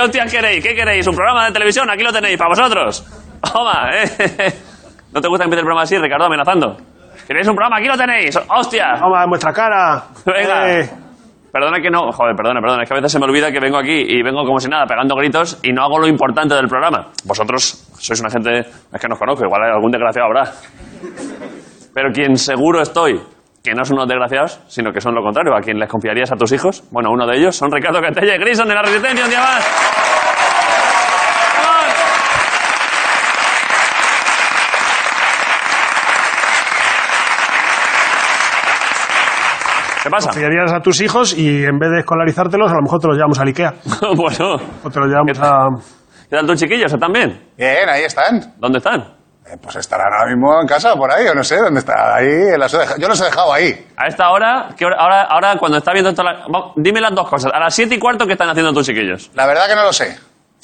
[0.00, 0.64] ¿Qué, ¿Qué hostias queréis?
[0.64, 1.06] ¿Qué queréis?
[1.06, 1.90] ¿Un programa de televisión?
[1.90, 3.04] Aquí lo tenéis, para vosotros.
[3.52, 4.04] Toma, ¿eh?
[5.12, 6.76] ¿No te gusta empezar el programa así, Ricardo, amenazando?
[7.26, 7.76] ¿Queréis un programa?
[7.76, 8.38] Aquí lo tenéis.
[8.48, 8.94] ¡Hostia!
[8.98, 10.04] Vamos, en vuestra cara.
[10.24, 10.70] Venga.
[10.80, 10.90] Eh,
[11.52, 13.76] Perdona que no, joder, perdona, perdona, es que a veces se me olvida que vengo
[13.76, 17.08] aquí y vengo como si nada, pegando gritos y no hago lo importante del programa.
[17.24, 20.52] Vosotros sois una gente, es que no os conozco, igual algún desgraciado habrá.
[21.92, 23.20] Pero quien seguro estoy
[23.62, 26.36] que no son unos desgraciados, sino que son lo contrario, a quien les confiarías a
[26.36, 29.30] tus hijos, bueno, uno de ellos son Ricardo Catella y Grison de la Resistencia, un
[29.30, 29.64] día más.
[31.62, 31.94] ¡Vamos!
[40.02, 40.30] ¿Qué pasa?
[40.30, 43.38] Confiarías a tus hijos y en vez de escolarizártelos, a lo mejor te los llevamos
[43.38, 43.74] al Ikea.
[44.16, 45.68] bueno, O te los llevamos a...
[46.30, 46.90] ¿qué tal tus chiquillos?
[46.92, 47.38] ¿Están bien?
[47.58, 48.54] Bien, ahí están.
[48.58, 49.19] ¿Dónde están?
[49.52, 52.14] Eh, pues estarán ahora mismo en casa, por ahí, o no sé dónde está.
[52.16, 53.86] Ahí, las he yo los he dejado ahí.
[53.96, 56.44] A esta hora, ¿qué hora- ahora, ahora cuando está viendo toda la...
[56.76, 57.50] Dime las dos cosas.
[57.52, 59.30] A las siete y cuarto, ¿qué están haciendo tus chiquillos?
[59.34, 60.16] La verdad que no lo sé.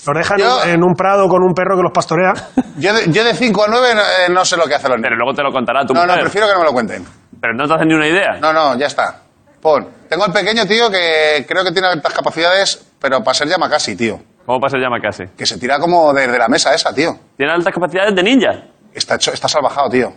[0.06, 2.32] Los dejan Yo- en un prado con un perro que los pastorea.
[2.78, 5.00] Yo de, yo de 5 a 9 no, eh, no sé lo que hacen los
[5.00, 5.18] Pero niños.
[5.24, 7.04] luego te lo contará tu No, no, prefiero que no me lo cuenten.
[7.40, 8.32] Pero no te hacen ni una idea.
[8.40, 9.20] No, no, ya está.
[9.62, 9.88] Pon.
[10.08, 13.96] Tengo el pequeño, tío, que creo que tiene altas capacidades, pero para ser llama casi,
[13.96, 14.18] tío.
[14.44, 15.24] ¿Cómo pasa el llama casi?
[15.36, 17.12] Que se tira como desde la mesa esa, tío.
[17.36, 18.50] Tiene altas capacidades de ninja.
[18.96, 20.12] Está, hecho, está salvajado, tío.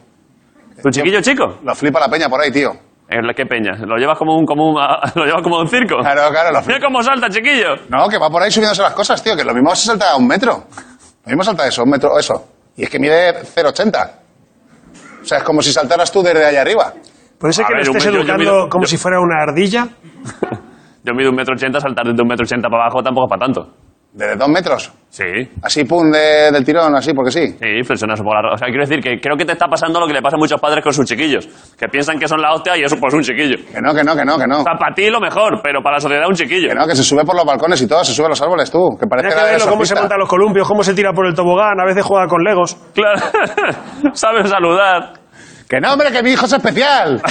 [0.82, 1.58] ¿Tu chiquillo chico?
[1.64, 2.72] Lo flipa la peña por ahí, tío.
[3.36, 3.72] ¿Qué peña?
[3.86, 4.76] ¿Lo llevas como un, como un,
[5.16, 5.98] lo llevas como un circo?
[6.00, 6.86] Claro, claro, lo Mira flipa.
[6.88, 7.76] cómo salta, chiquillo.
[7.90, 9.36] No, que va por ahí subiéndose las cosas, tío.
[9.36, 10.64] Que lo mismo se salta a un metro.
[11.26, 12.46] Lo mismo salta eso, un metro, eso.
[12.78, 14.12] Y es que mide 0,80.
[15.22, 16.94] O sea, es como si saltaras tú desde allá arriba.
[17.38, 19.20] Puede ser A que ver, un estés metro, yo educando mido- como yo- si fuera
[19.20, 19.88] una ardilla.
[21.04, 23.46] Yo mido un metro ochenta, saltar desde un metro ochenta para abajo tampoco es para
[23.46, 23.74] tanto.
[24.12, 24.92] ¿Desde dos metros?
[25.10, 25.24] Sí.
[25.62, 27.48] Así, pum, de- del tirón, así, porque sí.
[27.60, 28.54] Sí, flexionas por la...
[28.54, 30.40] O sea, quiero decir que creo que te está pasando lo que le pasa a
[30.40, 31.48] muchos padres con sus chiquillos.
[31.78, 33.58] Que piensan que son la hostia y eso pues un chiquillo.
[33.72, 34.60] Que no, que no, que no, que no.
[34.62, 36.70] O sea, para ti lo mejor, pero para la sociedad un chiquillo.
[36.70, 38.70] Que no, que se sube por los balcones y todo, se sube a los árboles
[38.72, 38.98] tú.
[39.00, 40.02] Que parece Tienes que la verlo cómo se surfista.
[40.02, 42.76] montan los columpios, cómo se tira por el tobogán, a veces juega con legos.
[42.94, 43.20] Claro.
[44.14, 45.14] Sabes saludar.
[45.70, 47.22] Que no, hombre, que mi hijo es especial.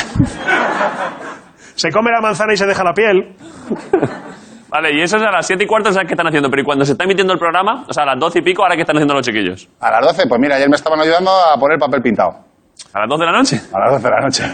[1.75, 3.34] Se come la manzana y se deja la piel.
[4.71, 6.51] Vale, y eso es a las 7 y cuarto, ¿sabes qué están haciendo?
[6.51, 7.84] Pero ¿y cuando se está emitiendo el programa?
[7.89, 9.69] O sea, a las 12 y pico, ¿ahora qué están haciendo los chiquillos?
[9.81, 12.31] A las 12, pues mira, ayer me estaban ayudando a poner papel pintado.
[12.93, 13.61] ¿A las 12 de la noche?
[13.73, 14.45] A las 12 de la noche.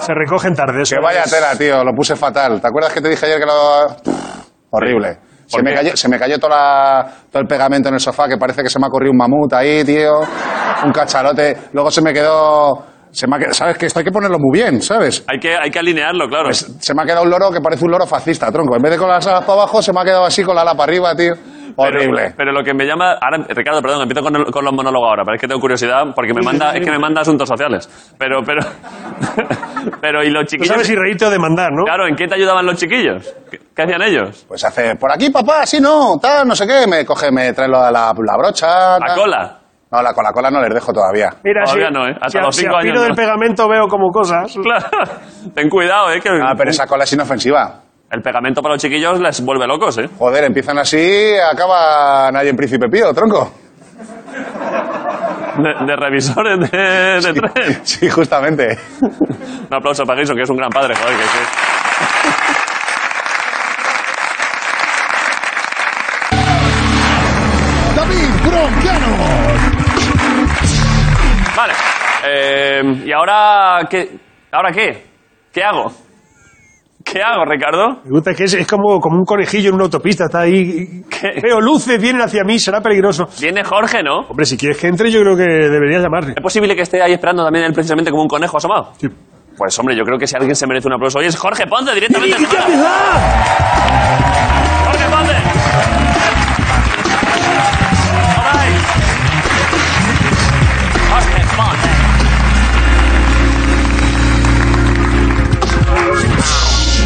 [0.00, 0.82] Se recogen tarde.
[0.82, 2.60] eso Que vaya tela, tío, lo puse fatal.
[2.60, 3.86] ¿Te acuerdas que te dije ayer que lo...
[4.70, 5.18] Horrible.
[5.50, 8.28] ¿Por Se me, cayó, se me cayó toda la- todo el pegamento en el sofá,
[8.28, 10.20] que parece que se me ha corrido un mamut ahí, tío.
[10.84, 11.56] Un cachalote.
[11.72, 12.84] Luego se me quedó...
[13.10, 15.24] Se me ha quedado- ¿Sabes que esto hay que ponerlo muy bien, ¿sabes?
[15.28, 16.44] Hay que, hay que alinearlo, claro.
[16.46, 18.76] Pues se me ha quedado un loro que parece un loro fascista, tronco.
[18.76, 20.62] En vez de con las alas para abajo, se me ha quedado así con la
[20.62, 21.34] ala para arriba, tío.
[21.80, 22.22] Horrible.
[22.22, 23.12] Pero, pero lo que me llama...
[23.20, 26.02] Ahora, Ricardo, perdón, empiezo con, el- con los monólogos ahora, pero es que tengo curiosidad
[26.14, 27.88] porque me manda, es que me manda asuntos sociales.
[28.18, 28.60] Pero, pero...
[30.00, 30.68] pero, ¿y los No chiquillos?
[30.68, 31.84] sabes si reírte o demandar, ¿no?
[31.84, 33.32] Claro, ¿en qué te ayudaban los chiquillos?
[33.50, 34.44] ¿Qué, qué hacían ellos?
[34.48, 36.86] Pues hace, por aquí, papá, así no, tal, no sé qué.
[36.88, 38.96] Me coge, me trae la, la, la brocha.
[38.96, 39.16] ¿A tal.
[39.16, 39.58] cola?
[39.90, 41.30] No, la, con la cola no les dejo todavía.
[41.42, 42.12] Mira, Todavía si, no, ¿eh?
[42.20, 43.16] Hasta si a- los si cinco a tiro años del no.
[43.16, 44.54] pegamento veo como cosas.
[44.62, 44.86] Claro.
[45.54, 46.20] Ten cuidado, ¿eh?
[46.20, 47.80] Que Ah, pero esa cola es inofensiva.
[48.10, 50.08] el pegamento para los chiquillos les vuelve locos, ¿eh?
[50.18, 53.50] Joder, empiezan así, acaban ahí en Príncipe Pío, tronco.
[55.58, 57.80] De, de revisores de, de tren.
[57.84, 58.78] Sí, justamente.
[59.00, 61.38] Un aplauso para Grison, que es un gran padre, joder, que sí.
[72.26, 74.18] Eh, ¿Y ahora qué?
[74.52, 75.04] ¿Ahora qué?
[75.52, 75.92] ¿Qué hago?
[77.04, 78.00] ¿Qué hago, Ricardo?
[78.04, 80.24] Me gusta que es, es como, como un conejillo en una autopista.
[80.26, 81.04] Está ahí.
[81.08, 81.40] ¿Qué?
[81.42, 83.28] Veo luces, vienen hacia mí, será peligroso.
[83.40, 84.26] Viene Jorge, ¿no?
[84.28, 86.34] Hombre, si quieres que entre, yo creo que deberías llamarle.
[86.36, 88.92] ¿Es posible que esté ahí esperando también él precisamente como un conejo asomado?
[88.98, 89.08] Sí.
[89.56, 91.94] Pues hombre, yo creo que si alguien se merece un aplauso hoy es Jorge Ponce,
[91.94, 92.36] directamente.
[92.36, 92.56] ¡Jorge
[95.10, 95.97] Ponce!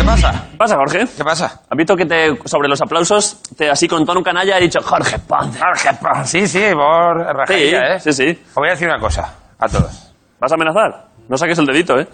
[0.03, 0.33] ¿Qué pasa?
[0.51, 1.05] ¿Qué pasa, Jorge?
[1.17, 1.47] ¿Qué pasa?
[1.71, 5.17] ¿Has visto que te, sobre los aplausos, te, así con tono canalla, he dicho Jorge
[5.21, 5.61] Ponce?
[5.61, 6.25] Jorge Ponce.
[6.41, 8.01] Sí, sí, por Sí, rajería, ¿eh?
[8.01, 8.43] sí, sí.
[8.49, 10.13] Os voy a decir una cosa a todos.
[10.41, 11.05] ¿Vas a amenazar?
[11.29, 12.09] No saques el dedito, ¿eh?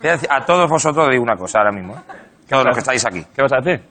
[0.00, 2.00] Voy a, decir- a todos vosotros digo una cosa ahora mismo, ¿eh?
[2.48, 3.26] Todos los que estáis aquí.
[3.34, 3.82] ¿Qué vas a decir?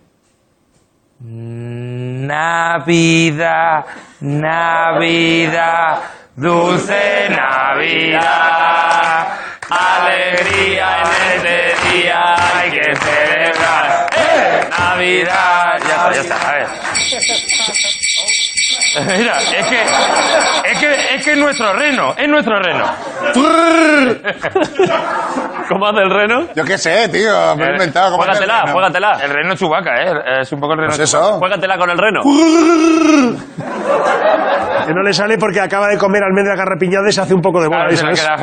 [2.29, 3.85] Navidad,
[4.21, 5.97] Navidad,
[6.37, 9.27] dulce Navidad.
[9.69, 14.07] Alegría en este día hay que celebrar.
[14.17, 14.67] ¡Eh!
[14.77, 15.79] Navidad.
[15.87, 16.67] Ya está, ya está, a ver.
[19.19, 19.81] Mira, es que,
[20.71, 22.85] es que es que es nuestro reno, es nuestro reno.
[25.69, 26.47] ¿Cómo hace el reno?
[26.55, 27.55] Yo qué sé, tío.
[27.55, 29.19] Me he inventado cómo Juégatela, el- juégatela.
[29.23, 30.41] El reno chubaca, ¿eh?
[30.41, 31.27] Es un poco el reno Pues Chewbacca.
[31.29, 31.37] eso.
[31.39, 32.21] Juégatela con el reno.
[34.87, 37.61] Que no le sale porque acaba de comer almendra garrapiñada y se hace un poco
[37.61, 37.85] de bola.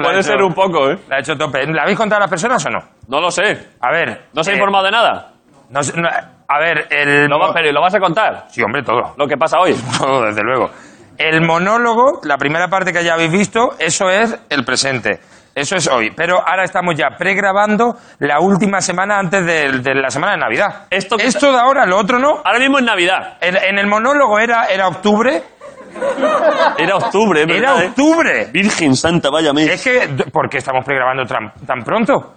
[0.01, 0.99] Puede ser un poco, ¿eh?
[1.17, 1.67] Ha hecho tope.
[1.67, 2.79] ¿La habéis contado a las personas o no?
[3.09, 3.71] No lo sé.
[3.81, 4.27] A ver.
[4.35, 5.33] ¿No se ha eh, informado de nada?
[5.71, 6.09] no sé- no-
[6.49, 7.27] a ver, el.
[7.27, 8.45] ¿Lo, va- pero, ¿Lo vas a contar?
[8.51, 9.15] Sí, hombre, todo.
[9.17, 9.75] Lo que pasa hoy.
[9.99, 10.71] Todo, desde luego.
[11.19, 15.19] El monólogo, la primera parte que ya habéis visto, eso es el presente.
[15.55, 16.11] Eso es hoy.
[16.15, 20.85] Pero ahora estamos ya pregrabando la última semana antes de, de la semana de Navidad.
[20.91, 22.43] Esto que de ahora, lo otro no.
[22.45, 23.39] Ahora mismo es Navidad.
[23.41, 25.43] En, en el monólogo era, era octubre.
[26.79, 27.45] Era octubre, ¿eh?
[27.49, 27.89] Era ¿verdad, eh?
[27.89, 28.47] octubre.
[28.53, 29.69] Virgen Santa, vaya mes.
[29.69, 32.35] Es que, ¿por qué estamos pregrabando tan, tan pronto?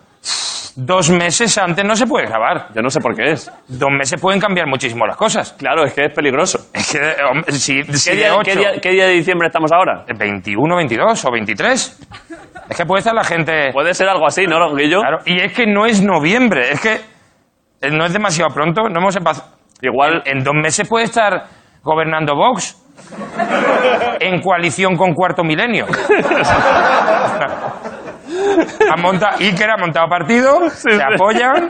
[0.75, 2.67] Dos meses antes no se puede grabar.
[2.73, 3.51] Yo no sé por qué es.
[3.67, 5.53] Dos meses pueden cambiar muchísimo las cosas.
[5.53, 6.59] Claro, es que es peligroso.
[6.73, 9.47] Es que, hombre, si, si ¿Qué de día, ocho- qué día- qué día de diciembre
[9.47, 10.05] estamos ahora?
[10.17, 12.07] 21, 22 o 23.
[12.69, 13.71] Es que puede estar la gente...
[13.73, 14.99] Puede ser algo así, ¿no, Guillo?
[15.01, 16.93] Claro, y es que no es noviembre, es que
[17.81, 19.49] eh, no es demasiado pronto, no hemos empezado...
[19.81, 21.45] Igual, En dos meses puede estar
[21.83, 22.75] gobernando Vox
[24.19, 25.85] en coalición con Cuarto Milenio.
[28.91, 30.99] Han montado, Iker ha montado partido, se sí.
[31.01, 31.69] apoyan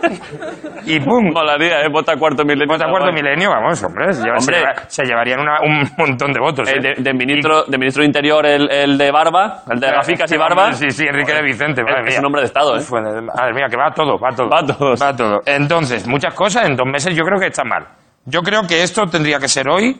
[0.85, 1.31] y ¡pum!
[1.33, 1.87] molaría, ¿eh?
[1.91, 2.67] Vota cuarto milenio.
[2.67, 4.55] Vota Cuarto Milenio, vamos, hombre, se, lleva- Hombre.
[4.55, 6.69] se lleva- se llevarían una- un montón de votos.
[6.69, 6.81] Eh, ¿eh?
[6.97, 10.37] de, de ministro, de ministro de Interior, el, el de barba, el de gaficas y
[10.37, 10.73] barba.
[10.73, 11.83] Sí, sí, Enrique de Vicente.
[11.83, 12.79] madre Es- un hombre de Estado, ¿eh?
[12.79, 14.49] Uf, Madre mía, que va todo, va todo.
[14.49, 14.93] Va todo.
[15.01, 15.39] Va todo.
[15.45, 17.85] Entonces, muchas cosas en dos meses yo creo que está mal.
[18.25, 19.97] Yo creo que esto tendría que ser hoy.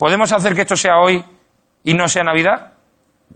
[0.00, 1.22] ¿Podemos hacer que esto sea hoy
[1.84, 2.72] y no sea Navidad?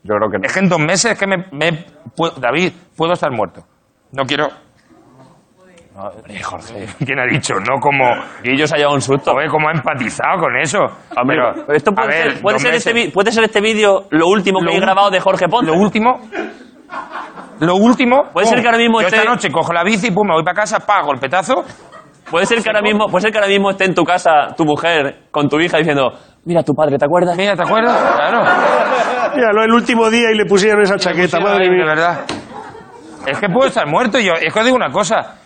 [0.03, 0.47] Yo creo que no.
[0.47, 1.37] Es que en dos meses es que me...
[1.53, 1.85] me-
[2.17, 3.61] puedo- David, puedo estar muerto.
[4.13, 4.49] No quiero...
[5.95, 6.87] Hombre, Jorge.
[7.05, 7.55] ¿Quién ha dicho?
[7.61, 8.05] No como...
[8.43, 9.33] Guillo se ha llevado un susto.
[9.33, 10.79] Joder, como ha empatizado con eso.
[11.17, 14.27] Hombre, Pero, esto a puede, ver, ser, puede, este, vi- puede ser este vídeo lo
[14.29, 15.71] último que Lo he grabado de Jorge Ponce.
[15.71, 16.19] Lo último.
[17.61, 18.25] Lo último.
[18.33, 20.43] Puede ser que ahora mismo Yo esté- esta noche cojo la bici, pum, me voy
[20.43, 21.63] para casa, pago el petazo.
[22.31, 24.65] Puede ser que ahora mismo, puede ser que ahora mismo esté en tu casa tu
[24.65, 26.11] mujer con tu hija diciendo,
[26.45, 27.37] mira tu padre, ¿te acuerdas?
[27.37, 28.13] Mira, ¿te acuerdas?
[28.15, 28.45] Claro.
[29.37, 31.85] Míralo el último día y le pusieron esa chaqueta, Sí, madre de mía.
[31.87, 32.21] verdad.
[33.27, 34.19] Es que puedo estar muerto.
[34.19, 35.37] y Yo, es que os digo una cosa.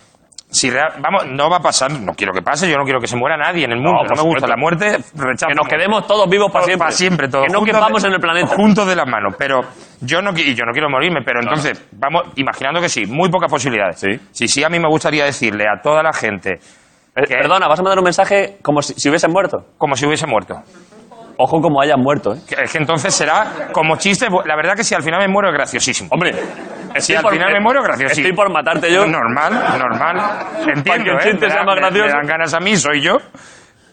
[0.50, 3.06] Si real- vamos, no va a pasar, no quiero que pase, yo no quiero que
[3.06, 4.02] se muera nadie en el mundo.
[4.02, 5.48] No, me gusta la muerte, rechazo.
[5.48, 6.78] Que nos quedemos todos vivos para siempre.
[6.86, 7.46] Para siempre, todos.
[7.46, 8.46] Que no quepamos de- en el planeta.
[8.54, 9.34] Juntos de las manos.
[9.38, 9.60] Pero
[10.00, 13.50] yo no, y yo no quiero morirme, pero entonces, vamos, imaginando que sí, muy pocas
[13.50, 14.00] posibilidades.
[14.00, 14.08] Sí.
[14.32, 16.58] Sí, sí, a mí me gustaría decirle a toda la gente,
[17.14, 17.22] Eh.
[17.26, 19.64] Perdona, vas a mandar un mensaje como si, si hubiesen muerto.
[19.76, 20.62] como si hubiese muerto.
[21.40, 22.38] Ojo como hayan muerto, ¿eh?
[22.48, 24.26] Que- Es que entonces será como chiste.
[24.44, 26.08] La verdad que si al final me muero es graciosísimo.
[26.12, 26.32] Hombre,
[26.98, 28.26] Si al final me muero, graciosísimo.
[28.26, 29.06] Estoy por matarte yo.
[29.06, 30.16] Normal, normal.
[30.66, 31.20] Entiendo, Para que el ¿eh?
[31.30, 32.06] chiste Me sea da- más me- gracioso.
[32.06, 33.16] Me dan ganas a mí, soy yo.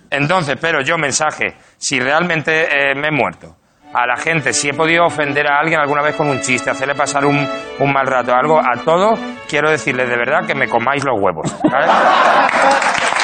[0.10, 3.56] Entonces, pero yo mensaje, si realmente eh, me he muerto,
[3.94, 6.96] a la gente, si he podido ofender a alguien alguna vez con un chiste, hacerle
[6.96, 7.48] pasar un,
[7.80, 11.50] un mal rato, algo, a todos, quiero decirles de verdad que me comáis los huevos.
[11.70, 11.90] ¿sabes?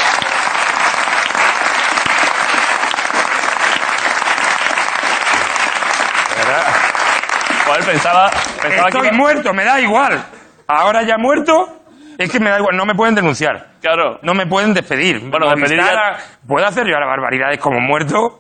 [7.82, 8.30] Joder, pensaba,
[8.62, 10.24] pensaba que Estoy iba- muerto, me da igual.
[10.68, 11.80] Ahora ya muerto,
[12.18, 13.68] es que me da igual, no me pueden denunciar.
[13.82, 14.20] Claro.
[14.22, 15.20] No me pueden despedir.
[15.30, 18.40] Bueno, despedir ya- ¿Puedo hacer yo las barbaridades como muerto?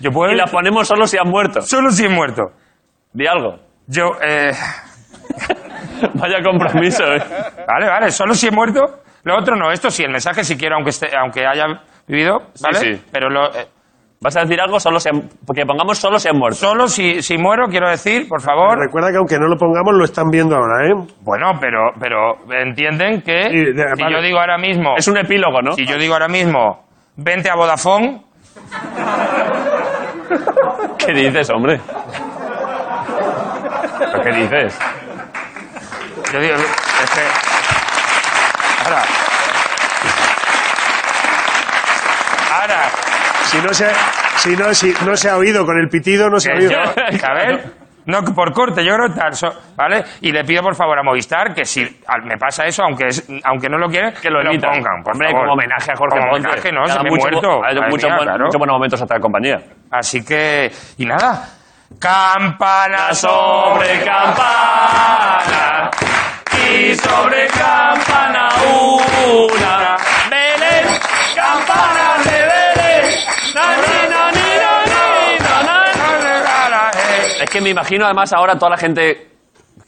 [0.00, 0.32] Yo puedo...
[0.32, 1.60] Y las ponemos solo si has muerto.
[1.60, 2.52] Solo si he muerto.
[3.12, 3.58] Di algo.
[3.86, 4.52] Yo, eh...
[6.14, 7.22] Vaya compromiso, ¿eh?
[7.66, 9.02] Vale, vale, solo si he muerto.
[9.24, 11.66] Lo otro no, esto sí, el mensaje si quiero, aunque, esté, aunque haya
[12.06, 12.78] vivido, ¿vale?
[12.78, 13.04] sí.
[13.12, 13.68] Pero lo, eh,
[14.22, 16.58] ¿Vas a decir algo solo si han- porque pongamos solo si han muerto?
[16.58, 18.78] solo si, si muero, quiero decir, por favor...
[18.78, 20.92] Recuerda que aunque no lo pongamos, lo están viendo ahora, ¿eh?
[21.22, 24.16] Bueno, pero, pero entienden que Sí, de- si vale.
[24.16, 24.94] yo digo ahora mismo...
[24.94, 25.72] Es un epílogo, ¿no?
[25.72, 26.84] Si yo digo ahora mismo,
[27.16, 28.22] vente a Vodafone,
[30.98, 31.80] ¿Qué dices, hombre?
[34.12, 34.78] ¿Pero qué dices?
[36.30, 37.22] yo digo, es que...
[38.84, 39.02] Ahora...
[42.60, 43.09] Ahora...
[43.44, 43.90] Si no se,
[44.36, 46.70] si no, si no se ha oído con el pitido, no se ha oído.
[46.70, 46.78] yo-
[47.26, 47.64] a ver,
[48.06, 50.04] no, por corte, yo creo tal, so- ¿vale?
[50.22, 53.28] Y le pido por favor a Movistar que si al- me pasa eso, aunque es,
[53.44, 54.70] aunque no lo quieren, Que lo emitan.
[54.72, 55.42] pongan, por Hombre, favor.
[55.42, 57.48] como homenaje a Jorge Como homenaje, no, Que se ha me he mucho- muerto.
[57.64, 58.44] Ha hecho Madre muchos, mía, buen- claro.
[58.46, 59.58] muchos buenos momentos hasta de compañía.
[59.90, 61.48] Así que, y nada,
[61.98, 65.90] campana sobre campana
[66.68, 69.96] y sobre campana una.
[70.30, 70.86] Belén,
[71.34, 71.99] campana
[77.42, 79.28] Es que me imagino además ahora toda la gente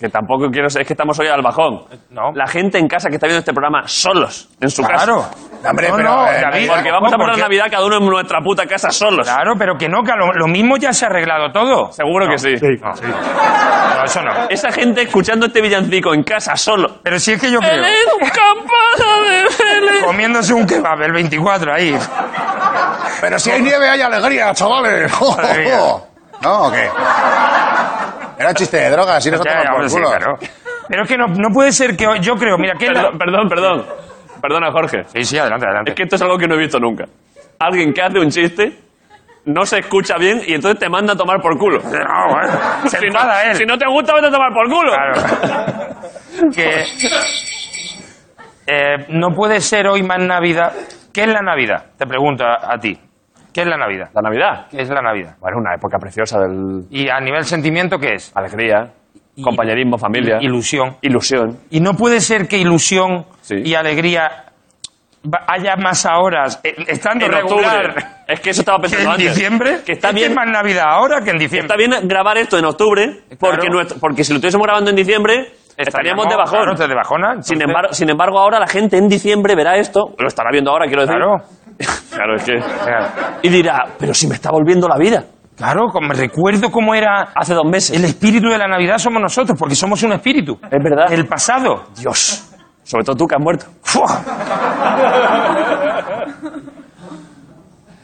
[0.00, 1.84] Que tampoco quiero ser, es que estamos hoy al bajón.
[2.10, 2.32] No.
[2.34, 5.18] La gente en casa que está viendo este programa solos, en su Claro.
[5.22, 5.70] casa.
[5.70, 7.42] Hombre, no, pero, no, eh, David, Porque vamos a ¿por poner qué?
[7.42, 9.24] Navidad cada uno en nuestra puta casa solos.
[9.28, 11.92] Claro, pero que no, que lo, lo mismo ya se ha arreglado todo.
[11.92, 12.56] Seguro que sí.
[12.56, 12.66] Sí.
[12.80, 14.32] No, No, eso no.
[14.48, 16.96] Esa gente escuchando este villancico en casa solo.
[17.04, 17.84] Pero si es que yo creo.
[20.04, 21.96] Comiéndose un kebab el 24 ahí.
[23.20, 25.12] Pero si hay nieve, hay alegría, chavales.
[26.42, 26.88] ¿No o qué?
[28.38, 30.10] Era chiste de drogas, y no se Ya, toma ya, por culo.
[30.88, 33.48] Pero es que no, no puede ser que yo creo, mira, que la- Perdón, perdón,
[33.48, 33.86] perdón.
[34.40, 35.04] Perdona, Jorge.
[35.12, 35.90] Sí, sí, adelante, adelante.
[35.92, 37.04] Es que esto es algo que no he visto nunca.
[37.60, 38.76] Alguien que hace un chiste,
[39.44, 41.78] no se escucha bien y entonces te manda a tomar por culo.
[41.80, 41.88] No,
[42.28, 43.56] bueno, se Si no, enfada él.
[43.56, 44.92] si no te gusta, vete a tomar por culo.
[44.92, 46.50] Claro.
[46.54, 46.84] que
[48.66, 50.72] eh, no puede ser hoy más Navidad.
[51.12, 51.86] ¿Qué es la Navidad?
[51.98, 52.98] Te pregunto a, a ti.
[53.52, 54.08] ¿Qué es la Navidad?
[54.14, 54.66] La Navidad.
[54.70, 55.36] ¿Qué es la Navidad?
[55.40, 58.32] Bueno, una época preciosa del Y a nivel sentimiento, ¿qué es?
[58.34, 58.90] alegría,
[59.42, 60.96] compañerismo, familia, Ilusión.
[61.02, 61.58] ilusión.
[61.70, 63.56] Y no puede ser que ilusión Sí.
[63.64, 64.44] y alegría
[65.24, 68.06] va- haya más horas eh, estando En regular octubre.
[68.26, 69.34] Es que eso estaba que pensando en antes.
[69.34, 69.78] diciembre.
[69.84, 71.66] Que está Es bien, es más Navidad ahora que en diciembre.
[71.66, 75.52] está bien grabar esto en octubre, porque, nuestro- porque si lo estuviésemos grabando en diciembre,
[75.82, 76.60] estaríamos de bajón.
[76.64, 77.42] Claro, de bajona.
[77.42, 80.86] Sin embargo, sin embargo, ahora la gente en diciembre verá esto, lo estará viendo ahora,
[80.86, 81.16] quiero decir.
[81.16, 81.36] Claro.
[82.12, 82.58] Claro, es que.
[82.58, 83.06] Claro.
[83.42, 85.24] Y dirá, pero si me está volviendo la vida.
[85.56, 87.96] Claro, como me recuerdo cómo era Hace dos meses.
[87.96, 90.58] el espíritu de la Navidad somos nosotros, porque somos un espíritu.
[90.70, 91.12] Es verdad.
[91.12, 91.84] El pasado.
[91.96, 92.50] Dios.
[92.82, 93.66] Sobre todo tú que has muerto.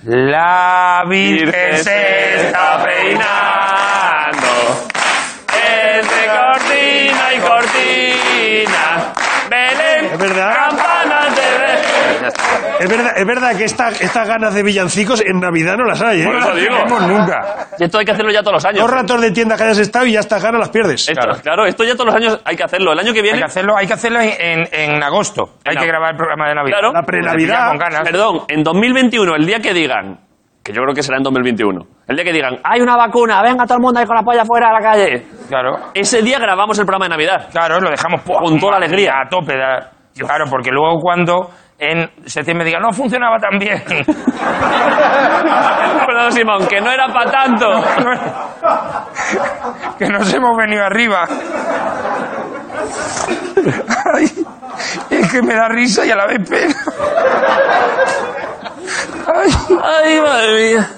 [0.04, 4.48] La Virgen se está peinando.
[5.52, 6.67] Entre cortina
[10.18, 10.54] Es verdad.
[10.68, 12.84] Campanas de.
[12.84, 16.22] Es verdad, es verdad que esta- estas ganas de villancicos en Navidad no las hay,
[16.22, 16.24] ¿eh?
[16.24, 16.76] Por eso digo.
[16.76, 17.68] tenemos nunca.
[17.78, 18.80] Y esto hay que hacerlo ya todos los años.
[18.82, 21.08] Dos ratos de tienda que hayas estado y ya estas ganas las pierdes.
[21.08, 21.66] Esto- claro.
[21.66, 22.92] esto ya todos los años hay que hacerlo.
[22.92, 23.38] El año que Hay viene.
[23.38, 25.54] que hacerlo, hay que hacerlo en, en- en agosto.
[25.64, 26.78] Hay que ab- grabar el programa de Navidad.
[26.78, 26.92] Claro.
[26.92, 27.68] La prenavidad.
[27.68, 28.00] Con ganas.
[28.02, 30.18] Perdón, en 2021, el día que digan,
[30.62, 33.64] que yo creo que será en 2021, el día que digan, hay una vacuna, venga
[33.64, 35.26] todo el mundo ahí con la polla fuera a la calle.
[35.48, 35.78] Claro.
[35.94, 37.48] Ese día grabamos el programa de Navidad.
[37.50, 38.40] Claro, lo dejamos ¡pua!
[38.40, 39.12] Con toda la alegría.
[39.24, 39.56] a tope.
[39.56, 39.92] da-
[40.26, 43.82] Claro, porque luego cuando en septiembre diga no funcionaba tan bien.
[46.06, 47.66] Perdón, Simón, que no era para tanto.
[49.98, 51.24] que nos hemos venido arriba.
[54.14, 54.24] Ay,
[55.10, 56.74] es que me da risa y a la vez pena.
[59.26, 59.50] Ay,
[60.04, 60.90] Ay, madre mía.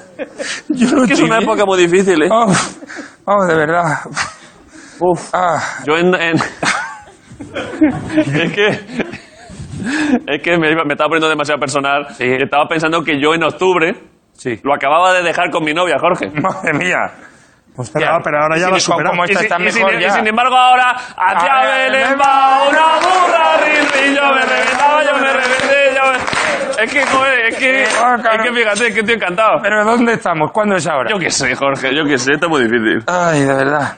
[0.68, 2.28] yo no Es que es una época muy difícil, ¿eh?
[2.30, 2.46] Oh,
[3.26, 3.98] oh, de verdad.
[5.00, 5.30] Uf.
[5.32, 6.14] Ah, Yo en...
[6.14, 6.36] en-
[8.16, 8.69] es que...
[10.26, 12.07] Es que me, iba- me estaba poniendo demasiado personal.
[12.14, 12.25] Sí.
[12.25, 13.95] Y estaba pensando que yo en octubre
[14.35, 14.61] sí.
[14.62, 16.28] lo acababa de dejar con mi novia, Jorge.
[16.40, 16.99] Madre mía.
[17.95, 19.12] Pero, pero ahora ya lo has superado.
[19.12, 19.57] ¿cómo Y, está?
[19.59, 20.11] y sin, mejor y ya.
[20.11, 25.33] sin embargo ahora, hacia Belén va una burra, rin, rin, yo me reventaba, yo me
[25.33, 26.85] reventé, yo me...
[26.85, 28.42] Es que, joder, es que, Ah, claro.
[28.45, 29.61] es que fíjate, es que estoy encantado.
[29.62, 30.50] Pero ¿dónde estamos?
[30.52, 31.09] ¿Cuándo es ahora?
[31.11, 33.02] Yo qué sé, Jorge, yo qué sé, está muy difícil.
[33.07, 33.97] Ay, de verdad.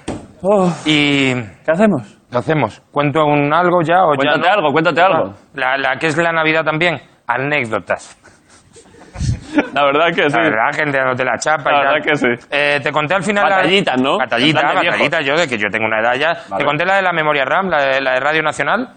[0.85, 2.19] ¿Y ¿Qué hacemos?
[2.33, 2.81] Qué hacemos?
[2.91, 4.53] ¿Cuento un algo ya o ya Cuéntate no?
[4.55, 5.35] algo, cuéntate algo.
[5.55, 7.01] La, la que es la Navidad también.
[7.27, 8.19] Anécdotas.
[9.75, 10.37] La verdad que sí.
[10.37, 12.27] La verdad, gente dándote la chapa La y verdad que sí.
[12.51, 13.45] Eh, te conté al final...
[13.49, 14.17] la- Batallitas, ¿no?
[14.19, 16.33] Batallitas, yo de que yo tengo una edad ya.
[16.49, 16.63] Vale.
[16.63, 18.89] Te conté la de la memoria RAM, la de, la de Radio Nacional.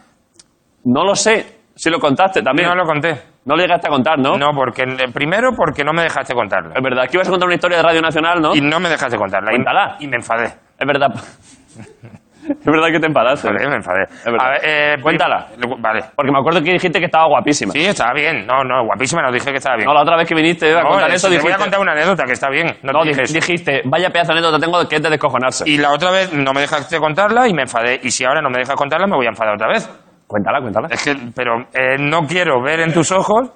[0.85, 2.69] No lo sé, si lo contaste también.
[2.69, 3.11] No lo conté.
[3.43, 4.37] No lo llegaste a contar, ¿no?
[4.37, 6.73] No, porque eh, primero porque no me dejaste contarla.
[6.75, 8.55] Es verdad, que ibas a contar una historia de Radio Nacional, ¿no?
[8.55, 9.51] Y no me dejaste contarla.
[9.99, 10.45] Y me enfadé.
[10.79, 11.09] Es verdad.
[12.49, 13.49] es verdad que te enfadaste.
[13.51, 14.05] Me enfadé.
[14.25, 14.45] verdad.
[14.45, 15.47] A ver, eh, Cuéntala.
[15.79, 16.01] Vale.
[16.15, 17.71] Porque me acuerdo que dijiste que estaba guapísima.
[17.71, 18.45] Sí, estaba bien.
[18.45, 19.87] No, no, guapísima, no dije que estaba bien.
[19.87, 21.47] No, la otra vez que viniste a No, contar eso, eso, te dijiste...
[21.49, 22.67] voy a contar una anécdota que está bien.
[22.83, 23.33] No, No, te dije dij- eso.
[23.33, 25.63] dijiste, vaya pedazo de anécdota tengo que es de descojonarse.
[25.69, 27.99] Y la otra vez no me dejaste contarla y me enfadé.
[28.03, 29.89] Y si ahora no me dejas contarla, me voy a enfadar otra vez.
[30.27, 30.87] Cuéntala, cuéntala.
[30.91, 33.51] Es que, pero eh, no quiero ver en tus ojos,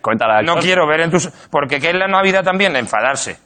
[0.00, 0.42] Cuéntala.
[0.42, 1.28] no quiero ver en tus...
[1.50, 2.74] Porque ¿qué es la Navidad también?
[2.76, 3.36] Enfadarse.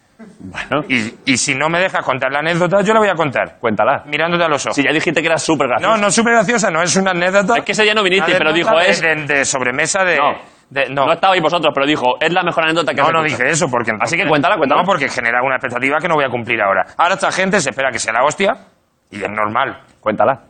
[0.41, 3.57] Bueno, Y, y si no me dejas contar la anécdota, yo la voy a contar.
[3.61, 4.03] cuéntala.
[4.07, 4.77] Mirándote a los ojos.
[4.77, 5.95] Si ya dijiste que era súper gracioso.
[5.95, 7.59] No, no es súper graciosa, no es una anécdota.
[7.59, 10.17] Es que ese día no viniste, pero dijo, es- De, de sobremesa de...
[10.17, 10.33] No.
[10.71, 11.07] de- no.
[11.07, 13.67] No estabais vosotros, pero dijo, es la mejor anécdota que No, has no dije eso
[13.71, 13.93] porque...
[14.01, 14.83] Así que cuéntala, cuéntala.
[14.83, 16.85] No, porque genera una expectativa que no voy a cumplir ahora.
[16.97, 18.55] Ahora esta gente se espera que sea la hostia
[19.11, 19.81] y es normal.
[20.01, 20.41] Cuéntala.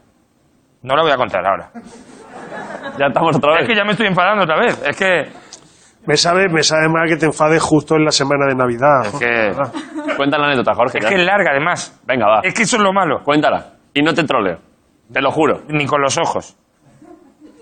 [0.82, 1.70] No la voy a contar ahora.
[2.98, 3.62] Ya estamos otra vez.
[3.62, 4.82] Es que ya me estoy enfadando otra vez.
[4.86, 5.41] Es que...
[6.06, 9.06] Me sabe, me sabe mal que te enfades justo en la semana de Navidad.
[9.06, 10.98] Es que, Cuenta la anécdota, Jorge.
[10.98, 11.08] es ya.
[11.10, 12.00] que es larga, además.
[12.06, 12.40] Venga, va.
[12.42, 13.20] Es que eso es lo malo.
[13.24, 13.66] Cuéntala.
[13.94, 14.58] Y no te troleo.
[15.12, 15.60] Te lo juro.
[15.68, 16.56] Ni con los ojos.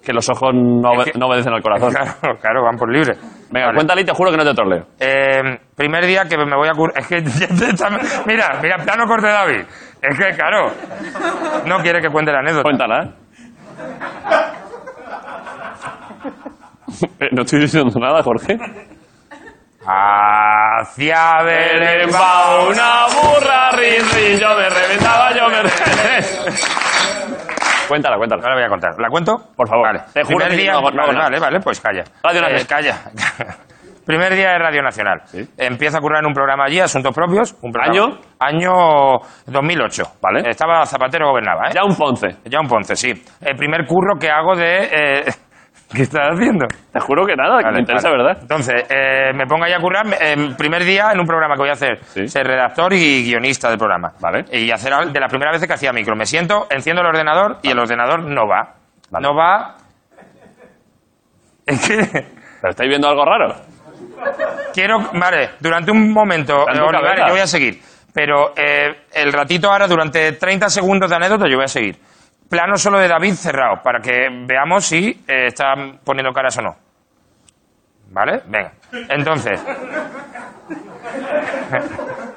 [0.02, 1.92] Que los ojos no, Es obe- que- no obedecen al corazón.
[1.92, 3.14] Claro, claro, van por libre.
[3.50, 3.76] Venga, Vale.
[3.76, 4.86] cuéntale y te juro que no te troleo.
[4.98, 6.98] Eh, primer día que me voy a currar.
[6.98, 7.16] Es que.
[8.26, 9.60] mira, mira, plano corte de David.
[10.00, 10.70] Es que, claro.
[11.66, 12.62] No quiere que cuente la anécdota.
[12.62, 13.10] Cuéntala, ¿eh?
[17.20, 18.56] Eh, No estoy diciendo nada, Jorge.
[19.86, 25.62] Hacia Belén va una burra, rin, rin, yo me reventaba, yo me
[27.88, 28.42] Cuéntala, cuéntala.
[28.42, 28.90] No la voy a contar.
[29.00, 29.36] ¿La cuento?
[29.56, 29.86] Por favor.
[29.86, 30.00] Vale.
[30.12, 30.72] Te juro Primer que día...
[30.74, 32.04] no no vale, vale, vale, pues calla.
[32.22, 32.66] Radio Eh, Nacional.
[32.68, 32.96] calla.
[34.06, 35.22] Primer día de Radio Nacional.
[35.56, 37.56] Empiezo a currar en un programa allí, Asuntos Propios.
[37.62, 38.18] Un programa- ¿Año?
[38.38, 40.02] Año 2008.
[40.20, 40.48] Vale.
[40.50, 41.72] Estaba Zapatero gobernaba, ¿eh?
[41.74, 42.36] Ya un Ponce.
[42.44, 43.12] Ya un Ponce, sí.
[43.40, 44.84] El primer curro que hago de...
[44.84, 45.24] eh,
[45.94, 46.66] ¿Qué estás haciendo?
[46.92, 48.22] Te juro que nada, que Vale, me interesa, vale.
[48.22, 48.38] ¿verdad?
[48.42, 51.68] Entonces, eh, me pongo ahí a currar el primer día en un programa que voy
[51.70, 51.98] a hacer.
[52.04, 52.28] Sí.
[52.28, 54.12] Ser redactor y guionista del programa.
[54.20, 54.44] Vale.
[54.52, 56.14] Y hacer al- de la primera vez que hacía micro.
[56.14, 58.74] Me siento, enciendo el ordenador y el ordenador no va.
[59.10, 59.26] Vale.
[59.26, 59.76] No va...
[61.66, 61.96] Es que...
[62.60, 63.54] ¿Pero estáis viendo algo raro?
[64.72, 64.98] Quiero...
[65.14, 67.26] Vale, durante un momento, en eh, tu Olivares, cabeza.
[67.26, 67.80] yo voy a seguir.
[68.12, 71.96] Pero eh, el ratito ahora, durante 30 segundos de anécdota, yo voy a seguir.
[72.50, 76.76] Plano solo de David cerrado, para que veamos si eh, están poniendo caras o no.
[78.10, 78.42] ¿Vale?
[78.46, 78.72] Venga.
[79.08, 79.60] Entonces.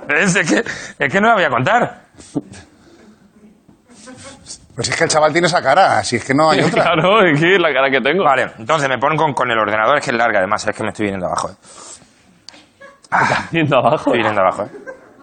[0.07, 0.63] es, que,
[1.05, 2.01] es que no la voy a contar.
[4.75, 6.83] Pues es que el chaval tiene esa cara, si es que no hay otra.
[6.83, 8.23] Claro, es que la cara que tengo.
[8.23, 10.83] Vale, entonces me ponen con, con el ordenador, es que es larga, además, es que
[10.83, 11.49] me estoy viniendo abajo.
[11.51, 11.55] eh.
[13.51, 13.95] Viendo abajo.
[13.97, 14.69] Estoy viniendo abajo, eh.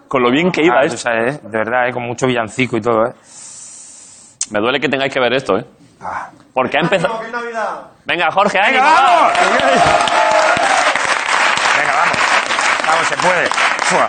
[0.07, 0.97] Con lo bien que iba Ah, esto.
[0.97, 3.13] sabes, de verdad, eh, con mucho villancico y todo, eh.
[4.51, 5.65] Me duele que tengáis que ver esto, ¿eh?
[6.01, 6.29] Ah.
[6.53, 7.21] Porque ha empezado...
[8.05, 8.83] Venga, Jorge, ánimo.
[8.83, 9.31] ¡Venga, vamos!
[11.77, 12.17] Venga, vamos.
[12.87, 13.47] Vamos, se puede.
[13.83, 14.07] Fua.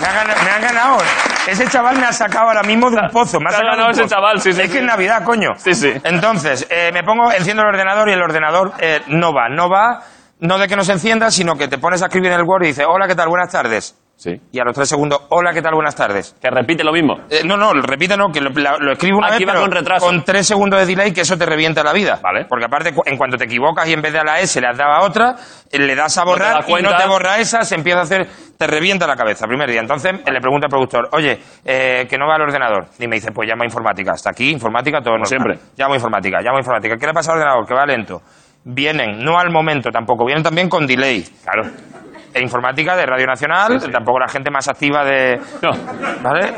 [0.00, 0.98] Me han, ganado, me han ganado.
[1.46, 3.38] Ese chaval me ha sacado ahora mismo de un pozo.
[3.40, 4.14] Me ha sacado de un ese pozo.
[4.14, 4.72] chaval, sí, sí, Es sí.
[4.72, 5.50] que es Navidad, coño.
[5.56, 5.92] Sí, sí.
[6.04, 9.48] Entonces, eh, me pongo, enciendo el ordenador y el ordenador eh, no va.
[9.48, 10.00] No va,
[10.40, 12.64] no de que no se encienda, sino que te pones a escribir en el Word
[12.64, 13.28] y dices, hola, ¿qué tal?
[13.28, 13.94] Buenas tardes.
[14.20, 14.38] Sí.
[14.52, 15.72] Y a los tres segundos, hola, ¿qué tal?
[15.74, 16.36] Buenas tardes.
[16.38, 17.20] Que repite lo mismo.
[17.30, 19.70] Eh, no, no, repite no, que lo, la- lo escribo una Aquí vez, pero con
[19.70, 20.04] retraso.
[20.04, 22.20] con tres segundos de delay, que eso te revienta la vida.
[22.22, 22.44] Vale.
[22.44, 24.76] Porque aparte, en cuanto te equivocas y en vez de a la S le has
[24.76, 25.36] dado a otra,
[25.72, 28.28] eh, le das a borrar y no te borra esa, se empieza a hacer,
[28.58, 29.80] te revienta la cabeza, primer día.
[29.80, 32.88] Entonces le pregunta al productor, oye, eh, que no va al ordenador.
[32.98, 34.12] Y me dice, pues llama a informática.
[34.12, 35.58] Hasta aquí, informática, todo siempre.
[35.78, 36.96] Llamo a informática, llamo a informática.
[36.98, 37.66] ¿Qué le pasa al ordenador?
[37.66, 38.20] Que va lento.
[38.62, 41.24] Vienen, no al momento tampoco, vienen también con delay.
[41.42, 41.70] Claro.
[42.32, 45.70] E informática de Radio Nacional, tampoco la gente más activa de, No.
[46.22, 46.54] ¿Vale?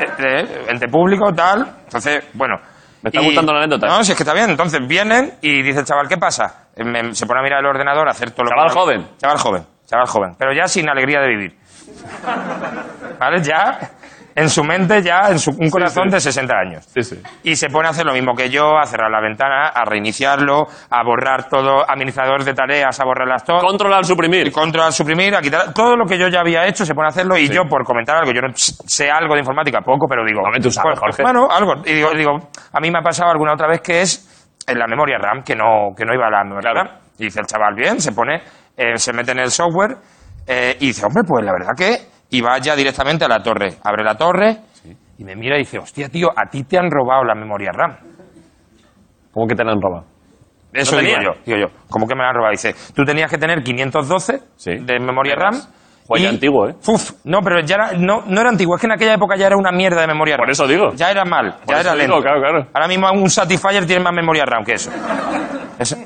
[0.69, 1.67] Ente público, tal.
[1.85, 2.57] Entonces, bueno.
[3.03, 3.87] Me está gustando la anécdota.
[3.89, 4.51] No, si es que está bien.
[4.51, 6.67] Entonces vienen y dice el chaval, ¿qué pasa?
[6.77, 9.07] Eh, me- se pone a mirar el ordenador, a hacer todo lo Chaval que- joven.
[9.19, 10.35] Chaval joven, chaval joven.
[10.39, 11.57] Pero ya sin alegría de vivir.
[13.19, 13.43] ¿Vale?
[13.43, 13.79] Ya,
[14.35, 16.15] en su mente, ya, en su, un corazón sí.
[16.15, 16.85] de 60 años.
[16.87, 17.23] Sí, sí.
[17.43, 20.67] Y se pone a hacer lo mismo que yo, a cerrar la ventana, a reiniciarlo,
[20.91, 23.63] a borrar todo, administrador de tareas, a borrarlas todas.
[23.63, 24.51] Controlar, suprimir.
[24.53, 27.37] Control, suprimir, a quitar todo lo que yo ya había hecho, se pone a hacerlo
[27.37, 30.61] y yo por comentar algo, yo no sé algo de informática, poco, pero digo, Hombre,
[30.61, 31.23] tú sabes, pues, Jorge.
[31.23, 32.33] Bueno, algo, y digo, digo,
[32.73, 34.29] a mí me ha pasado alguna otra vez que es
[34.67, 36.91] en la memoria RAM, que no, que no iba a la memoria Claro.
[36.91, 37.01] RAM.
[37.19, 38.43] Y dice el chaval, bien, se pone,
[38.77, 39.97] eh, se mete en el software
[40.47, 43.75] eh, y dice, hombre, pues la verdad que, y va ya directamente a la torre,
[43.85, 44.57] abre la torre
[45.19, 47.97] y me mira y dice, hostia, tío, a ti te han robado la memoria RAM.
[49.33, 50.07] ¿Cómo que te la han robado?
[50.73, 51.67] Eso ¿No digo yo, digo yo.
[51.91, 52.51] ¿Cómo que me la han robado?
[52.53, 54.71] Dice, tú tenías que tener 512 Sí.
[54.81, 55.55] de memoria RAM.
[56.09, 56.75] Joder, antiguo, ¿eh?
[56.89, 59.47] Uf, no, pero ya era, no, no era antiguo, es que en aquella época ya
[59.47, 60.45] era una mierda de memoria RAM.
[60.47, 60.93] Por eso digo.
[60.95, 62.23] Ya era mal, Por ya eso era digo, lento.
[62.23, 62.67] claro, claro.
[62.75, 64.91] Ahora mismo un Satisfyer tiene más memoria RAM que eso.
[65.79, 65.97] Eso.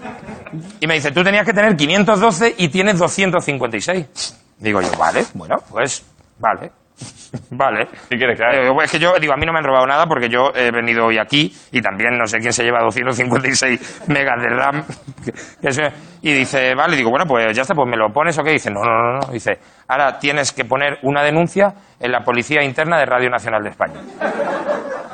[0.81, 4.43] Y me dice, tú tenías que tener 512 y tienes 256.
[4.59, 6.05] Digo yo, vale, bueno, pues,
[6.39, 6.71] vale.
[7.51, 7.87] Vale.
[8.09, 8.69] ¿Qué quieres que haga?
[8.71, 10.71] Eh, es que yo, digo, a mí no me han robado nada porque yo he
[10.71, 14.83] venido hoy aquí y también no sé quién se lleva 256 megas de RAM.
[15.25, 15.83] que- que eso-
[16.23, 18.53] y dice, vale, digo, bueno, pues ya está, pues me lo pones o qué.
[18.53, 19.33] Dice, no, no, no, no.
[19.33, 23.69] Dice, ahora tienes que poner una denuncia en la Policía Interna de Radio Nacional de
[23.69, 24.01] España.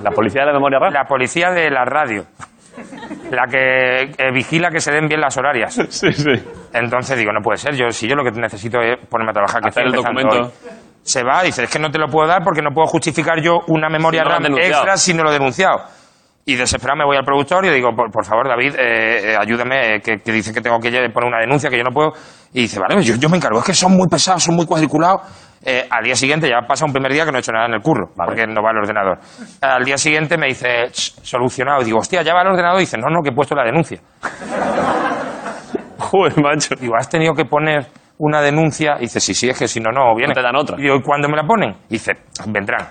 [0.02, 0.92] ¿La policía de la memoria RAM?
[0.92, 2.24] La policía de la radio.
[3.32, 5.74] La que eh, vigila que se den bien las horarias.
[5.90, 6.30] Sí, sí.
[6.72, 7.74] Entonces digo, no puede ser.
[7.74, 10.36] Yo, si yo lo que necesito es ponerme a trabajar, que Hacer estoy el documento.
[10.46, 10.52] hoy.
[11.02, 13.58] Se va, dice, es que no te lo puedo dar porque no puedo justificar yo
[13.68, 15.78] una memoria Si no RAM extra si no lo he denunciado.
[16.44, 19.36] Y desesperado me voy al productor y le digo, por, por favor, David, eh, eh,
[19.38, 22.12] ayúdame, eh, que, que dice que tengo que poner una denuncia, que yo no puedo.
[22.52, 25.22] Y dice, vale, yo, yo me encargo, es que son muy pesados, son muy cuadriculados.
[25.90, 27.80] Al día siguiente, ya pasa un primer día que no he hecho nada en el
[27.80, 29.20] curro, porque no va el ordenador.
[29.60, 31.82] Al día siguiente me dice, "Ch, solucionado.
[31.82, 32.78] Y digo, hostia, ya va el ordenador.
[32.78, 34.00] Y dice, no, no, que he puesto la denuncia.
[35.98, 36.74] Joder, macho.
[36.74, 37.86] Digo, ¿has tenido que poner
[38.22, 38.94] una denuncia?
[38.98, 40.28] Y dice, sí, sí, es que si no, no viene.
[40.28, 40.76] No te dan otra.
[40.78, 41.70] Y digo, ¿y cuándo me la ponen?
[41.88, 42.12] Y dice,
[42.46, 42.86] vendrán.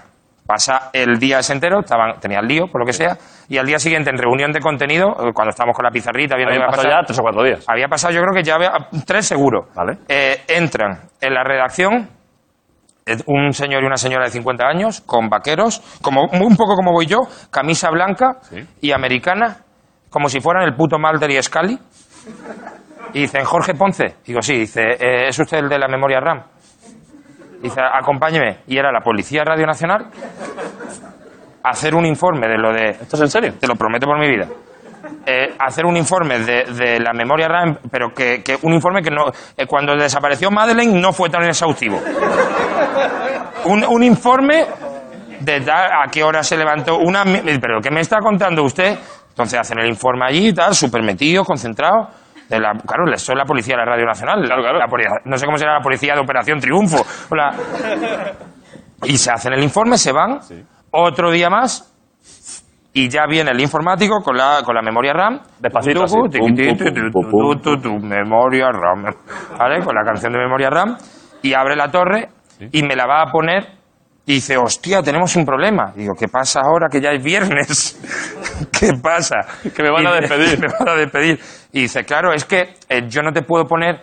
[0.46, 3.18] Pasa el día ese entero, estaban, tenían lío, por lo que sea,
[3.48, 6.54] y al día siguiente, en reunión de contenido, eh, cuando estábamos con la pizarrita, viendo
[6.54, 7.66] Habían qué iba a pasado ya tres o cuatro días.
[7.68, 8.72] había pasado, yo creo que ya había
[9.06, 9.68] tres seguro.
[9.74, 10.00] Vale.
[10.10, 12.10] Eh, entran en la redacción
[13.06, 16.92] eh, un señor y una señora de 50 años con vaqueros, como un poco como
[16.92, 18.40] voy yo, camisa blanca
[18.82, 19.60] y americana,
[20.10, 21.80] como si fueran el puto Mulder y Scully.
[23.14, 24.16] Y dicen, Jorge Ponce.
[24.26, 26.42] Digo, sí, dice, "Eh, ¿es usted el de la memoria RAM?
[27.62, 28.60] Dice, acompáñeme.
[28.68, 30.08] Y era la Policía Radio Nacional
[31.64, 33.54] hacer un informe de lo de ¿Esto es en serio?
[33.60, 34.48] te lo prometo por mi vida.
[35.26, 39.12] Eh, hacer un informe de, de la memoria RAM, pero que, que un informe que
[39.12, 39.26] no.
[39.56, 42.00] eh, cuando desapareció Madeleine no fue tan exhaustivo.
[43.66, 44.66] Un, un informe
[45.40, 46.98] de a qué hora se levantó.
[46.98, 47.24] Una,
[47.62, 48.98] pero ¿qué me está contando usted?
[49.30, 52.10] Entonces hacen el informe allí y tal, súper metido, concentrado.
[52.52, 54.44] De la, claro, les son la policía de la Radio Nacional.
[54.46, 54.78] Claro, claro.
[54.78, 57.04] La poli- no sé cómo será la policía de Operación Triunfo.
[57.30, 57.56] o la-
[59.04, 60.40] y se hacen el informe, se van.
[60.92, 61.88] Otro día más,
[62.94, 65.40] y ya viene el informático con la, con la memoria RAM.
[65.60, 66.02] Despacito,
[68.20, 69.06] memoria RAM.
[69.58, 69.84] ¿Vale?
[69.84, 70.98] Con la canción de memoria RAM.
[71.42, 72.30] Y abre la torre
[72.72, 73.80] y me la va a poner.
[74.26, 75.94] Y dice, hostia, tenemos un problema.
[75.96, 77.98] Digo, ¿qué pasa ahora que ya es viernes?
[78.82, 79.38] ¿Qué pasa?
[79.76, 80.60] Que me van a despedir.
[80.60, 81.40] me van a despedir.
[81.72, 84.02] Y dice, claro, es que eh, yo no te puedo poner.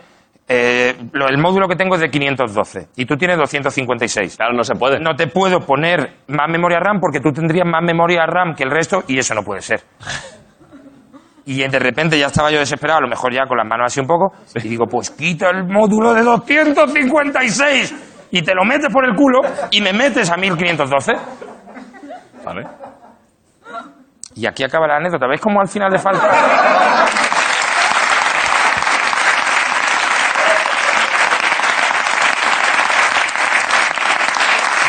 [0.48, 4.36] eh, lo- el módulo que tengo es de 512 y tú tienes 256.
[4.36, 4.98] Claro, no se puede.
[5.00, 8.70] No te puedo poner más memoria RAM porque tú tendrías más memoria RAM que el
[8.70, 9.82] resto y eso no puede ser.
[11.44, 14.00] Y de repente ya estaba yo desesperado, a lo mejor ya con las manos así
[14.00, 17.94] un poco, y digo, pues quita el módulo de 256
[18.30, 21.12] y te lo metes por el culo y me metes a 1512.
[22.44, 22.62] Vale.
[24.38, 25.26] Y aquí acaba la anécdota.
[25.26, 26.28] ¿Ves cómo al final de falta?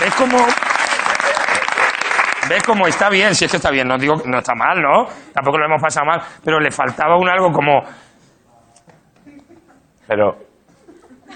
[0.01, 0.37] ¿Ves cómo.?
[2.47, 3.33] ¿Ves cómo está bien?
[3.33, 5.07] Si es que está bien, no digo no está mal, ¿no?
[5.33, 7.81] Tampoco lo hemos pasado mal, pero le faltaba un algo como.
[10.07, 10.37] Pero.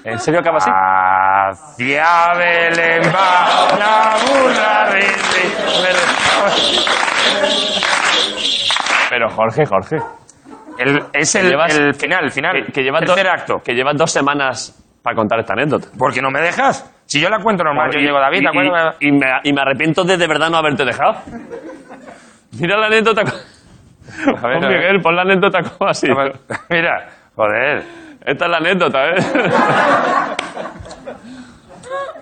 [0.03, 0.69] ¿En serio acaba así?
[0.69, 4.83] Hacia Belén va la burra
[9.13, 9.97] Pero Jorge, Jorge.
[10.79, 12.65] El- es el, llevas- el final, el final.
[12.65, 13.61] Que, que llevas dos, tercer acto.
[13.63, 15.87] que llevas dos semanas para contar esta anécdota.
[15.97, 16.89] ¿Por qué no me dejas?
[17.05, 18.95] Si yo la cuento normal, yo digo, David, y, ¿te acuerdas?
[18.99, 21.15] y- y me, y me arrepiento de de verdad no haberte dejado.
[22.59, 23.23] Mira la anécdota.
[23.23, 24.77] co- A ver, Pon, a ver.
[24.79, 26.07] Miguel, pon la anécdota como así.
[26.69, 27.83] Mira, joder.
[28.25, 29.15] Esta es la anécdota, ¿eh?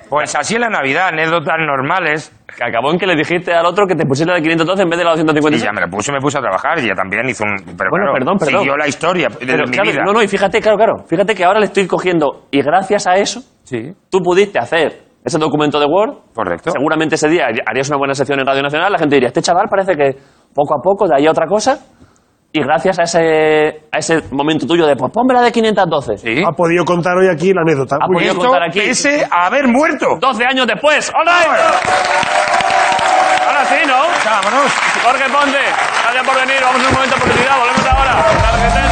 [0.10, 2.34] Pues así en la Navidad, anécdotas normales.
[2.64, 5.00] Que acabó en que le dijiste al otro que te pusiera de 512 en vez
[5.00, 5.64] de la Y 256.
[5.64, 7.56] ya me lo puse, me puse a trabajar y ya también hizo un...
[7.58, 8.60] Pero Bueno, claro, perdón, perdón.
[8.62, 10.04] Siguió la historia de Pero, mi claro, vida.
[10.06, 10.94] no, no, y fíjate, claro, claro.
[11.08, 15.38] Fíjate que ahora le estoy cogiendo y gracias a eso Sí, tú pudiste hacer ese
[15.38, 16.18] documento de Word.
[16.34, 16.72] correcto.
[16.72, 18.92] Seguramente ese día harías una buena sección en Radio Nacional.
[18.92, 20.16] La gente diría, este chaval parece que
[20.54, 21.80] poco a poco de ahí a otra cosa.
[22.54, 26.18] Y gracias a ese, a ese momento tuyo de, pues ponme la de 512.
[26.18, 26.44] Sí.
[26.46, 27.96] Ha podido contar hoy aquí la anécdota.
[27.96, 28.34] Ha podido.
[28.34, 28.82] Esto contar aquí.
[28.82, 30.18] pese a haber muerto.
[30.20, 31.12] 12 años después.
[31.18, 31.32] ¡Hola!
[33.48, 34.04] Ahora sí, ¿no?
[34.30, 34.72] Vámonos.
[35.02, 35.64] Jorge Ponte,
[36.04, 36.58] gracias por venir.
[36.62, 37.58] Vamos a un momento de publicidad.
[37.58, 38.91] Volvemos ahora.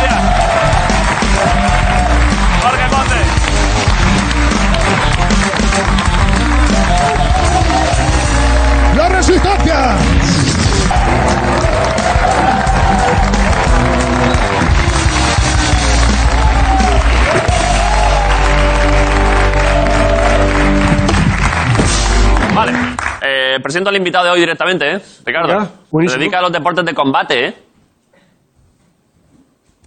[23.69, 24.99] Presento al invitado de hoy directamente, ¿eh?
[25.23, 25.47] Ricardo.
[25.47, 26.13] Ya, buenísimo.
[26.15, 27.53] Se dedica a los deportes de combate, ¿eh?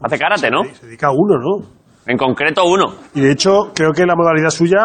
[0.01, 0.63] Hace karate, ¿no?
[0.73, 1.67] Se dedica a uno, ¿no?
[2.07, 2.95] En concreto uno.
[3.15, 4.85] Y de hecho, creo que la modalidad suya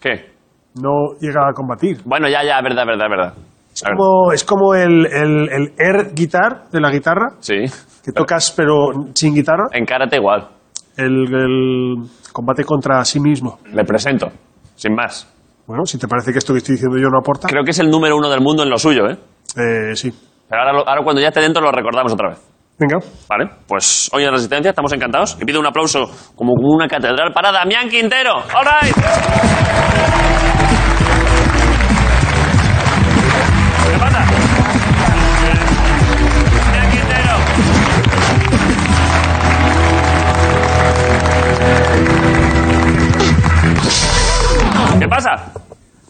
[0.00, 0.30] ¿Qué?
[0.76, 1.98] no llega a combatir.
[2.06, 3.34] Bueno, ya, ya, verdad, verdad, verdad.
[3.74, 7.54] Es como, es como el, el, el air guitar de la guitarra, Sí.
[8.02, 9.64] que tocas pero sin guitarra.
[9.72, 10.48] En karate igual.
[10.96, 11.94] El, el
[12.32, 13.58] combate contra sí mismo.
[13.74, 14.28] Le presento.
[14.74, 15.28] Sin más.
[15.70, 17.78] Bueno, si te parece que esto que estoy diciendo yo no aporta, Creo que es
[17.78, 19.16] el número uno del mundo en lo suyo, ¿eh?
[19.56, 20.10] eh, sí.
[20.48, 22.38] Pero ahora, lo- ahora cuando ya esté dentro lo recordamos otra vez.
[22.76, 22.98] Venga.
[23.28, 25.38] Vale, pues hoy en Resistencia estamos encantados.
[25.40, 28.34] Y pido un aplauso como una catedral para Damián Quintero.
[28.34, 30.49] All right.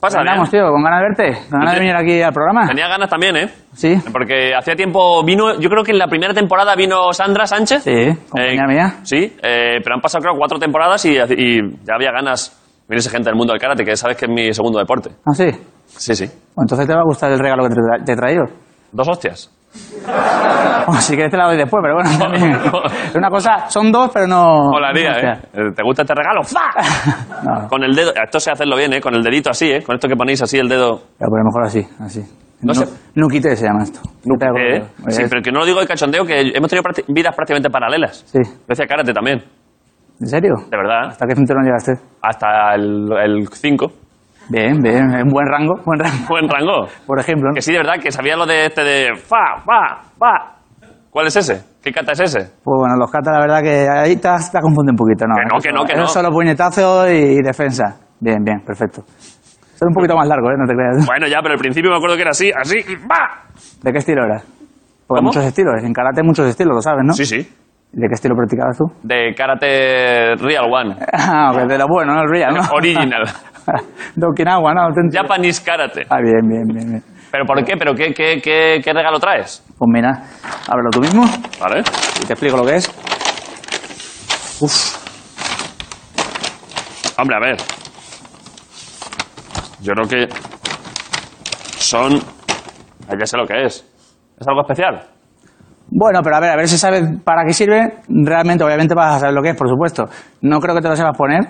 [0.01, 0.21] ¿Pasa?
[0.21, 2.67] Andamos, tío, con ganas de verte, con ganas de venir aquí al programa.
[2.67, 3.49] Tenía ganas también, ¿eh?
[3.75, 7.83] Sí, Porque hacía tiempo vino, yo creo que en la primera temporada vino Sandra Sánchez.
[7.85, 8.95] sí, compañera Eh, mía.
[9.03, 12.57] Sí, eh, pero han pasado creo cuatro temporadas y, y ya había ganas.
[12.89, 15.11] Vienes gente del mundo del karate, que sabes que es mi segundo deporte.
[15.27, 15.51] Ah, sí.
[15.87, 16.27] Sí, sí.
[16.27, 18.45] Pues entonces te va a gustar el regalo que te he traído.
[18.93, 19.51] Dos hostias.
[20.87, 22.53] O si quieres te la doy después, pero bueno, también.
[23.09, 24.71] Es una cosa, son dos, pero no...
[24.73, 25.33] Molaría, hostia.
[25.53, 25.73] ¿eh?
[25.75, 26.43] ¿Te gusta este regalo?
[26.43, 26.71] ¡Fa!
[27.45, 28.13] No, Con el dedo.
[28.15, 29.01] Esto sé hacerlo bien, ¿eh?
[29.01, 29.83] Con el dedito así, ¿eh?
[29.83, 30.95] Con esto que ponéis así el dedo.
[30.95, 32.21] a poner mejor así, así.
[32.63, 32.85] No sé.
[33.15, 34.01] Nuquite se llama esto.
[34.59, 34.83] ¿Eh?
[35.09, 38.23] Sí, pero que no lo digo de cachondeo, que hemos tenido vidas prácticamente paralelas.
[38.27, 38.39] Sí.
[38.45, 39.43] Yo hacía karate también,
[40.21, 40.55] ¿En serio?
[40.71, 41.09] de verdad.
[41.09, 41.93] ¿Hasta qué cinturón llegaste?
[42.21, 43.87] Hasta el 5.
[44.51, 46.17] Bien, bien, en buen rango, buen rango.
[46.29, 46.87] Buen rango.
[47.07, 47.55] Por ejemplo, ¿no?
[47.55, 50.57] Que sí, de verdad, que sabía lo de este de fa, fa, fa.
[51.11, 51.63] ¿Cuál es ese?
[51.83, 52.39] ¿Qué kata es ese?
[52.63, 55.25] Pues bueno, los katas, la verdad que ahí te, has- te has confundido un poquito,
[55.27, 55.35] ¿no?
[55.37, 56.05] Que no, que no, que no.
[56.05, 57.97] es solo puñetazo y, y defensa.
[58.21, 59.03] Bien, bien, perfecto.
[59.75, 60.55] Son un poquito más largo, ¿eh?
[60.59, 61.07] No te creas.
[61.07, 63.45] Bueno, ya, pero al principio me acuerdo que era así, así, y ¡va!
[63.83, 64.39] ¿De qué estilo era?
[65.07, 65.29] Porque ¿Cómo?
[65.29, 65.75] muchos estilos.
[65.83, 67.13] En karate hay muchos estilos, lo sabes, ¿no?
[67.15, 67.49] Sí, sí.
[67.93, 68.85] ¿De qué estilo practicabas tú?
[69.03, 70.97] De karate real one.
[71.13, 72.23] Ah, de lo bueno, ¿no?
[72.23, 72.61] El real, ¿no?
[72.73, 73.25] Original.
[74.15, 74.83] de Okinawa, ¿no?
[74.83, 75.23] Auténtico.
[75.23, 76.07] Japanese karate.
[76.09, 77.03] Ah, bien, bien, bien, bien.
[77.33, 77.77] ¿Pero por qué?
[77.77, 79.65] ¿Pero qué, qué, qué, qué regalo traes?
[79.79, 80.11] Pues mira,
[80.69, 81.25] ábrelo tú mismo
[81.61, 81.81] ¿Vale?
[82.23, 82.89] y te explico lo que es.
[87.19, 87.57] Hombre, a ver.
[89.83, 90.29] Yo creo que
[91.79, 92.21] son...
[93.19, 93.87] Ya sé lo que es.
[94.39, 95.03] ¿Es algo especial?
[95.91, 97.95] Bueno, pero a ver, a ver si sabes para qué sirve.
[98.09, 100.05] Realmente, obviamente vas a saber lo que es, por supuesto.
[100.43, 101.41] No creo que te lo sepas poner,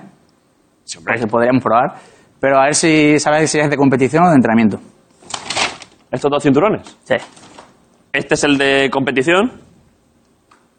[0.85, 1.15] Sí, hombre.
[1.15, 1.95] porque podríamos probar.
[2.41, 4.79] Pero a ver si sabes si es de competición o de entrenamiento.
[6.11, 6.97] ¿Estos dos cinturones?
[7.05, 7.17] Sí.
[8.13, 9.53] Este es el de competición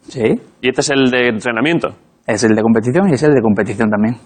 [0.08, 0.24] Sí.
[0.62, 1.90] y este es el de entrenamiento.
[2.26, 4.18] Es el de competición y es el de competición también.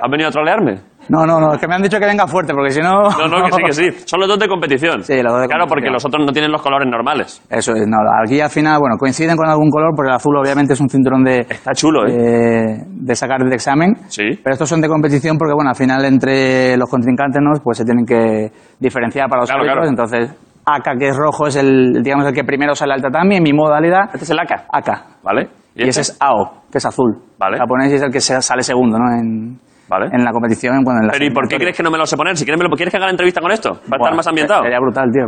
[0.00, 0.80] ¿Has venido a trolearme?
[1.08, 3.02] No, no, no, es que me han dicho que venga fuerte, porque si no...
[3.02, 4.02] No, no, que sí, que sí.
[4.06, 5.02] Son los dos de competición.
[5.02, 5.68] Sí, los dos de Claro, competición.
[5.68, 7.42] porque los otros no tienen los colores normales.
[7.50, 10.72] Eso es, no, aquí al final, bueno, coinciden con algún color, porque el azul obviamente
[10.74, 12.12] es un cinturón de, Está chulo, ¿eh?
[12.12, 13.94] de, de sacar del examen.
[14.08, 14.22] Sí.
[14.42, 17.50] Pero estos son de competición porque, bueno, al final entre los contrincantes, ¿no?
[17.62, 19.88] Pues se tienen que diferenciar para los Claro, árbitros.
[19.88, 19.90] claro.
[19.90, 23.42] Entonces, AK, que es rojo, es el, digamos, el que primero sale al tatami en
[23.42, 24.04] mi modalidad.
[24.12, 24.64] Este es el AK.
[24.72, 25.22] AK.
[25.22, 25.48] ¿Vale?
[25.76, 27.18] Y, ese es AO, que es azul.
[27.38, 27.56] Vale.
[27.56, 29.10] El japonés es el que sale segundo, ¿no?
[29.12, 29.58] En,
[29.88, 30.06] Vale.
[30.12, 30.82] en la competición.
[30.82, 32.36] Bueno, en la Pero ¿y por qué crees que no me lo sé poner?
[32.36, 33.70] Si quieres, me lo, ¿quieres que haga la entrevista con esto?
[33.70, 34.62] ¿Va a estar más ambientado?
[34.62, 35.26] Sería brutal, tío.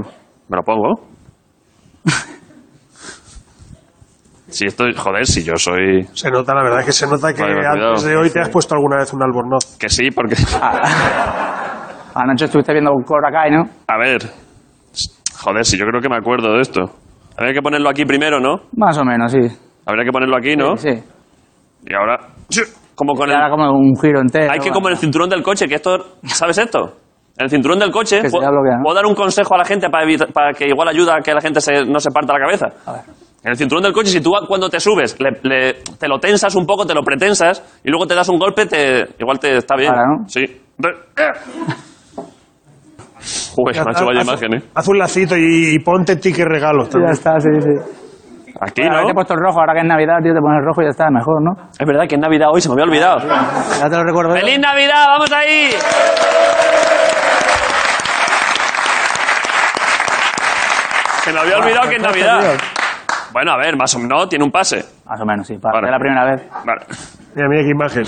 [0.49, 0.95] Me lo pongo.
[4.49, 6.05] Si esto, joder, si yo soy...
[6.15, 8.49] Se nota, la verdad es que se nota que Vale, antes de hoy te has
[8.49, 9.77] puesto alguna vez un albornoz.
[9.77, 10.37] Que sí, porque...
[10.63, 11.89] Ah.
[12.15, 13.65] Anoche estuviste viendo Cobra Kai, ¿no?
[13.89, 14.23] A ver...
[15.43, 16.85] Joder, si yo creo que me acuerdo de esto.
[17.37, 18.63] Habría que ponerlo aquí primero, ¿no?
[18.77, 19.41] Más o menos, sí.
[19.85, 20.77] Habría que ponerlo aquí, ¿no?
[20.77, 20.91] Sí.
[21.85, 22.19] Y ahora...
[22.97, 23.37] Como con el...
[23.51, 24.51] como un giro entero.
[24.53, 25.97] Hay que como en el cinturón del coche, que esto...
[26.25, 26.97] ¿Sabes esto?
[27.39, 28.23] En el cinturón del coche...
[28.23, 31.17] Que se ¿puedo, dar un consejo a la gente para, evitar- para que igual ayuda
[31.17, 32.67] a que la gente se- no se parta la cabeza?
[32.87, 33.03] A ver.
[33.45, 36.55] En el cinturón del coche, si tú cuando te subes le- le- te lo tensas
[36.57, 39.77] un poco, te lo pretensas y luego te das un golpe, te, igual te está
[39.77, 39.91] bien.
[39.93, 40.29] Ahora, ¿no?
[40.29, 40.41] Sí.
[43.55, 44.63] Joder, ha hecho vaya Haz- imagen, ¿eh?
[44.75, 48.06] Haz un lacito y, y ponte ticket regalos Ya está, sí, sí.
[48.61, 49.05] Aquí, Bueno, ¿no?
[49.07, 50.85] te he puesto el rojo, ahora que es Navidad, tío, te pones el rojo y
[50.85, 51.53] ya está, mejor, ¿no?
[51.79, 53.19] Es verdad que es Navidad hoy, se me había olvidado.
[53.79, 54.35] Ya te lo recuerdo.
[54.35, 54.41] yo.
[54.41, 55.05] ¡Feliz Navidad!
[55.09, 55.71] ¡Vamos ahí!
[61.25, 62.57] Se me había olvidado que es Navidad.
[63.33, 64.85] Bueno, a ver, más o menos, tiene un pase.
[65.05, 65.91] Más o menos, sí, para Vale.
[65.91, 66.43] la primera vez.
[66.65, 66.81] Vale.
[67.35, 68.05] Mira, mira qué imagen.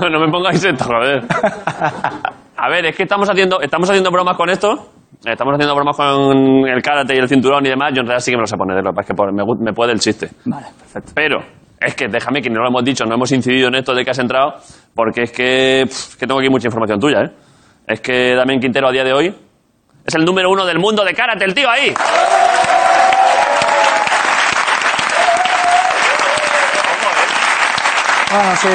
[0.00, 1.24] No, no me pongáis esto, joder.
[2.56, 4.90] A ver, es que estamos haciendo, estamos haciendo bromas con esto.
[5.24, 7.90] Estamos haciendo bromas con el karate y el cinturón y demás.
[7.94, 9.42] Yo en realidad sí que me lo sé poner, lo que pasa es que me,
[9.42, 10.28] gu- me puede el chiste.
[10.46, 11.12] Vale, perfecto.
[11.14, 11.38] Pero
[11.78, 14.10] es que déjame que no lo hemos dicho, no hemos incidido en esto de que
[14.10, 14.54] has entrado,
[14.94, 17.30] porque es que, es que tengo aquí mucha información tuya, ¿eh?
[17.86, 19.34] Es que Damián Quintero a día de hoy
[20.06, 21.92] es el número uno del mundo de karate, el tío ahí.
[28.32, 28.68] Bueno, sí.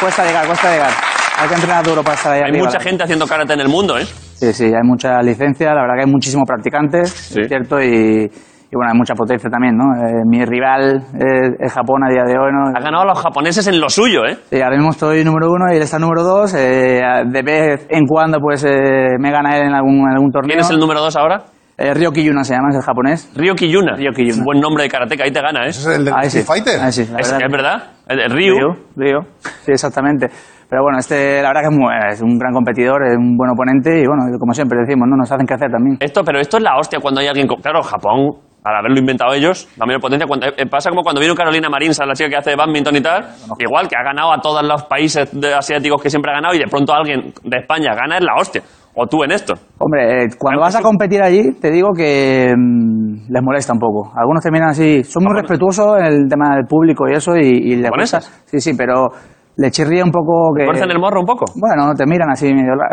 [0.00, 1.09] Cuesta llegar, cuesta llegar.
[1.40, 2.66] Hay que entrenar duro para estar ahí Hay arriba.
[2.66, 4.04] mucha gente haciendo karate en el mundo, ¿eh?
[4.04, 7.40] Sí, sí, hay mucha licencia, la verdad que hay muchísimos practicantes, Sí.
[7.40, 9.84] es cierto, y, y bueno, hay mucha potencia también, ¿no?
[10.06, 12.68] Eh, mi rival es, es Japón a día de hoy, ¿no?
[12.76, 14.36] Ha ganado a los japoneses en lo suyo, ¿eh?
[14.50, 16.54] Sí, ahora mismo estoy número uno y él está número dos.
[16.54, 20.48] eh, de vez en cuando, pues, eh, me gana él en algún, en algún torneo.
[20.48, 21.42] ¿Quién es el número dos ahora?
[21.78, 23.32] Eh, Ryoki Yuna se llama, es el japonés.
[23.34, 23.96] Ryo Kiyuna.
[23.96, 24.42] Ryo Kiyuna.
[24.44, 25.70] Buen nombre de karateca, ahí te gana, ¿eh?
[25.70, 26.42] ¿Ese es el del Ahí sí.
[26.42, 26.78] Fighter?
[26.78, 27.46] Ahí sí, la Es, verdad.
[27.46, 27.82] es verdad.
[28.06, 28.54] El de Ryu.
[28.54, 29.18] Ryo, Ryo.
[29.64, 30.26] Sí, exactamente.
[30.70, 33.50] Pero bueno, este, la verdad que es, muy- es un gran competidor, es un buen
[33.50, 35.16] oponente y bueno, como siempre decimos, ¿no?
[35.16, 35.96] Nos hacen que hacer también.
[36.00, 37.48] Esto, pero esto es la hostia cuando hay alguien.
[37.48, 40.26] con- Claro, Japón, al haberlo inventado ellos, la mayor potencia.
[40.28, 43.24] Cuando, eh, pasa como cuando vino Carolina Marín, la chica que hace badminton y tal.
[43.58, 46.58] Igual que ha ganado a todos los países de- asiáticos que siempre ha ganado y
[46.58, 48.62] de pronto alguien de España gana, es la hostia.
[48.94, 49.54] O tú en esto.
[49.78, 54.12] Hombre, eh, cuando vas a competir allí, te digo que mm, les molesta un poco.
[54.16, 57.40] Algunos terminan así, son muy respetuosos en el tema del público y eso, y,
[57.72, 58.20] y les gusta.
[58.20, 59.08] Sí, sí, pero,
[59.56, 60.64] le chirría un poco que...
[60.64, 61.44] ¿Tuercen el morro un poco?
[61.56, 62.50] Bueno, te miran así,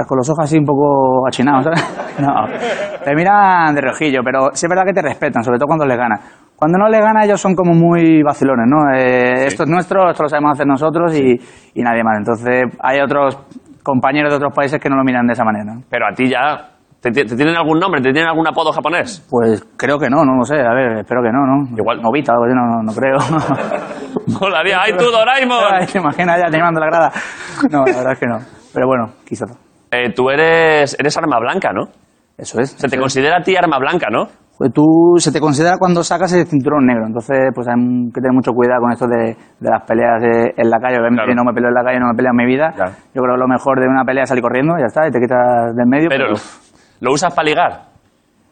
[0.07, 2.17] con los ojos así un poco achinados, ¿sabes?
[2.19, 2.33] No,
[3.03, 5.97] te miran de reojillo, pero sí es verdad que te respetan, sobre todo cuando les
[5.97, 6.19] gana.
[6.55, 8.91] Cuando no les gana, ellos son como muy vacilones, ¿no?
[8.91, 11.39] Eh, Esto es nuestro, esto lo sabemos hacer nosotros y,
[11.75, 12.17] y nadie más.
[12.17, 13.37] Entonces, hay otros
[13.83, 15.75] compañeros de otros países que no lo miran de esa manera.
[15.75, 15.81] ¿no?
[15.89, 16.76] Pero a ti ya...
[17.01, 18.01] ¿Te, te- tienen algún nombre?
[18.01, 19.25] ¿Te tienen algún apodo japonés?
[19.29, 21.77] Pues creo que no, no lo sé, a ver, espero que no, ¿no?
[21.77, 22.01] Igual.
[22.01, 23.17] Novita, algo así, no, no, creo.
[24.41, 24.81] Molaría.
[24.81, 25.57] ¡Ay, tú, Doraemon!
[25.71, 27.11] Ay, ¿Te imaginas ya animando la grada?
[27.71, 28.37] No, la verdad es que no.
[28.73, 29.51] Pero bueno, quizás.
[29.91, 31.85] Eh, tú eres, eres arma blanca, ¿no?
[32.37, 32.71] Eso es.
[32.71, 34.25] Se te considera a ti arma blanca, ¿no?
[34.57, 34.83] Pues tú
[35.17, 37.75] se te considera cuando sacas el cinturón negro, entonces pues hay
[38.11, 40.97] que tener mucho cuidado con esto de, de las peleas eh, en la calle.
[40.97, 41.35] Obviamente Claro.
[41.35, 42.71] no me peleo en la calle, no me peleo en mi vida.
[42.75, 42.91] Claro.
[43.13, 45.19] Yo creo que lo mejor de una pelea es salir corriendo, ya está, y te
[45.19, 46.09] quitas del medio.
[46.09, 46.33] Pero
[46.99, 47.81] lo usas para ligar.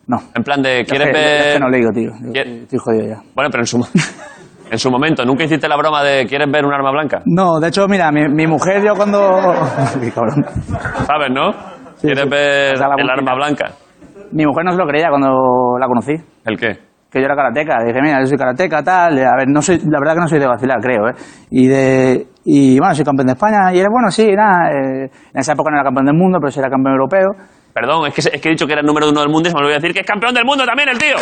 [0.07, 0.17] no.
[0.35, 1.53] En plan de, Es ¿quieres que- es ver...?
[1.53, 2.11] que no le digo, tío.
[2.25, 3.21] Yo ¿Quiere- Estoy, jodido ya.
[3.33, 3.77] Bueno, pero en su,
[4.71, 7.21] en su momento, ¿nunca hiciste la broma de ¿quieres ver un arma blanca?
[7.25, 9.19] No, de hecho, mira, mi, mi mujer yo cuando...
[10.01, 10.45] Qué cabrón.
[11.05, 11.51] ¿Sabes, no?
[11.95, 12.29] Sí, ¿Quieres sí.
[12.29, 13.13] ver la el boquita.
[13.13, 13.65] arma blanca?
[14.31, 16.13] Mi mujer no se lo creía cuando la conocí.
[16.45, 16.79] ¿El qué?
[17.07, 17.77] que yo era karateca.
[17.85, 19.17] Dije, mira, yo soy karateca, tal.
[19.19, 21.13] A ver, no soy, la verdad que no soy de vacilar, creo, ¿eh?
[21.49, 23.73] Y, de, y bueno, soy campeón de España.
[23.73, 24.69] Y era bueno, sí, nada.
[24.71, 25.03] eh,
[25.33, 27.29] en esa época no era campeón del mundo, pero sí era campeón europeo.
[27.75, 29.51] Perdón, es que, es que he dicho que era el número uno del mundo y
[29.51, 31.17] se me olvidó decir que es campeón del mundo también el tío.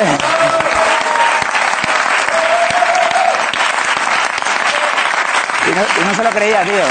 [5.65, 6.83] Y no, y no se lo creía, tío.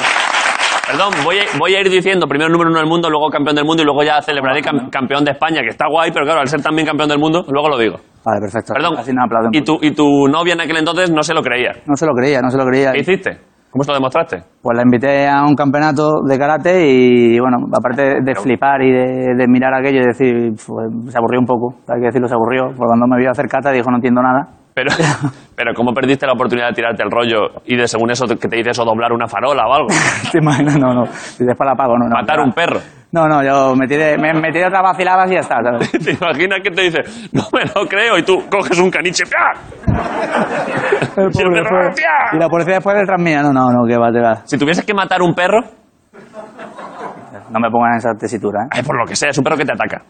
[0.86, 3.64] Perdón, voy a, voy a ir diciendo primero número uno del mundo, luego campeón del
[3.64, 6.48] mundo y luego ya celebraré cam- campeón de España, que está guay, pero claro, al
[6.48, 7.96] ser también campeón del mundo, luego lo digo.
[8.24, 8.72] Vale, perfecto.
[8.74, 8.98] Perdón.
[8.98, 9.50] Así aplauden.
[9.52, 11.72] Y tu, y tu novia en aquel entonces no se lo creía.
[11.86, 12.92] No se lo creía, no se lo creía.
[12.92, 13.38] ¿Qué hiciste?
[13.72, 14.42] ¿Cómo se lo demostraste?
[14.60, 19.34] Pues la invité a un campeonato de karate y, bueno, aparte de flipar y de,
[19.34, 22.66] de mirar aquello y decir, pues, se aburrió un poco, hay que decirlo, se aburrió.
[22.66, 24.46] Porque cuando me vio hacer kata dijo, no entiendo nada.
[24.74, 24.90] Pero,
[25.56, 28.56] pero ¿cómo perdiste la oportunidad de tirarte el rollo y de según eso que te
[28.56, 29.88] dices o doblar una farola o algo?
[30.30, 30.78] ¿Te imaginas?
[30.78, 31.04] No, no.
[31.04, 32.08] Y después la apago, no.
[32.08, 32.14] no.
[32.14, 32.78] Matar un perro.
[33.12, 35.90] No, no, yo me tiré, me, me tiré otras vaciladas y ya está, ¿sabes?
[36.04, 36.98] ¿Te imaginas que te dice,
[37.32, 38.16] no me lo creo?
[38.18, 39.52] Y tú coges un caniche, ¡pia!
[41.16, 42.08] El Y el pobre perro, fue- ¡tía!
[42.32, 43.42] Y la policía después detrás mía.
[43.42, 44.36] No, no, no, que va, te va.
[44.46, 45.60] Si tuvieses que matar un perro,
[47.50, 48.68] No me pongan en esa tesitura, ¿eh?
[48.70, 50.00] ay, por lo que sea, es un perro que te ataca.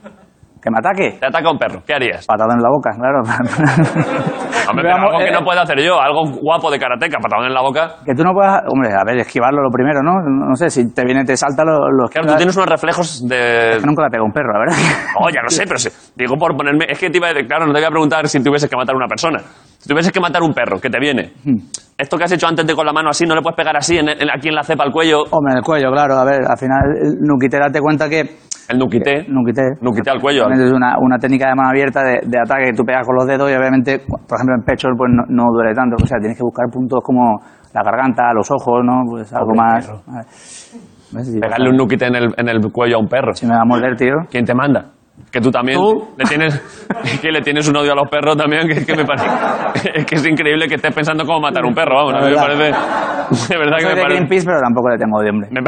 [0.63, 1.19] Que me ataque.
[1.19, 2.25] Te ataca un perro, ¿qué harías?
[2.25, 3.23] Patado en la boca, claro.
[4.71, 7.53] Hombre, pero algo que eh, no puedo hacer yo, algo guapo de karateca, patadón en
[7.55, 7.97] la boca.
[8.05, 10.13] Que tú no puedas, hombre, a ver, esquivarlo lo primero, ¿no?
[10.23, 12.37] No sé, si te viene, te salta, lo, lo Claro, tú esquivas.
[12.37, 13.79] tienes unos reflejos de...
[13.81, 14.77] Que nunca le pega un perro, la verdad.
[15.19, 15.89] Oh, ya lo sé, pero sí.
[16.15, 16.87] digo por ponerme...
[16.89, 17.33] Es que te iba a...
[17.35, 19.41] Claro, no te voy a preguntar si tuvieses que matar a una persona.
[19.79, 21.33] Si tuvieses que matar un perro, que te viene.
[21.45, 21.57] Hmm.
[21.99, 23.99] Esto que has hecho antes de con la mano así, no le puedes pegar así,
[23.99, 25.23] en- en- aquí en la cepa al cuello.
[25.31, 28.52] Hombre, en el cuello, claro, a ver, al final, el Nukite, date cuenta que...
[28.69, 29.25] El nuquité.
[29.29, 29.63] Nukite...
[29.81, 30.49] Nuquité al cuello.
[30.51, 33.27] Es una, una técnica de mano abierta de, de ataque que tú pegas con los
[33.27, 35.97] dedos y obviamente, por ejemplo, en pecho pues no, no duele tanto.
[36.03, 37.41] O sea, tienes que buscar puntos como
[37.75, 39.03] la garganta, los ojos, ¿no?
[39.09, 39.91] Pues algo más...
[41.13, 43.35] Pegarle un nuquité en el, en el cuello a un perro.
[43.35, 44.15] Si me va a morder, tío.
[44.31, 44.87] ¿Quién te manda?
[45.31, 46.09] Que tú también ¿Tú?
[46.17, 46.55] le tienes
[47.05, 49.27] es que le tienes un odio a los perros también que, que me parece
[49.95, 52.37] es que es increíble que estés pensando cómo matar un perro vamos a mí me
[52.37, 52.65] parece
[53.53, 55.49] de verdad No que me de parece Greenpeace, pero tampoco le tengo odio, hombre.
[55.53, 55.63] me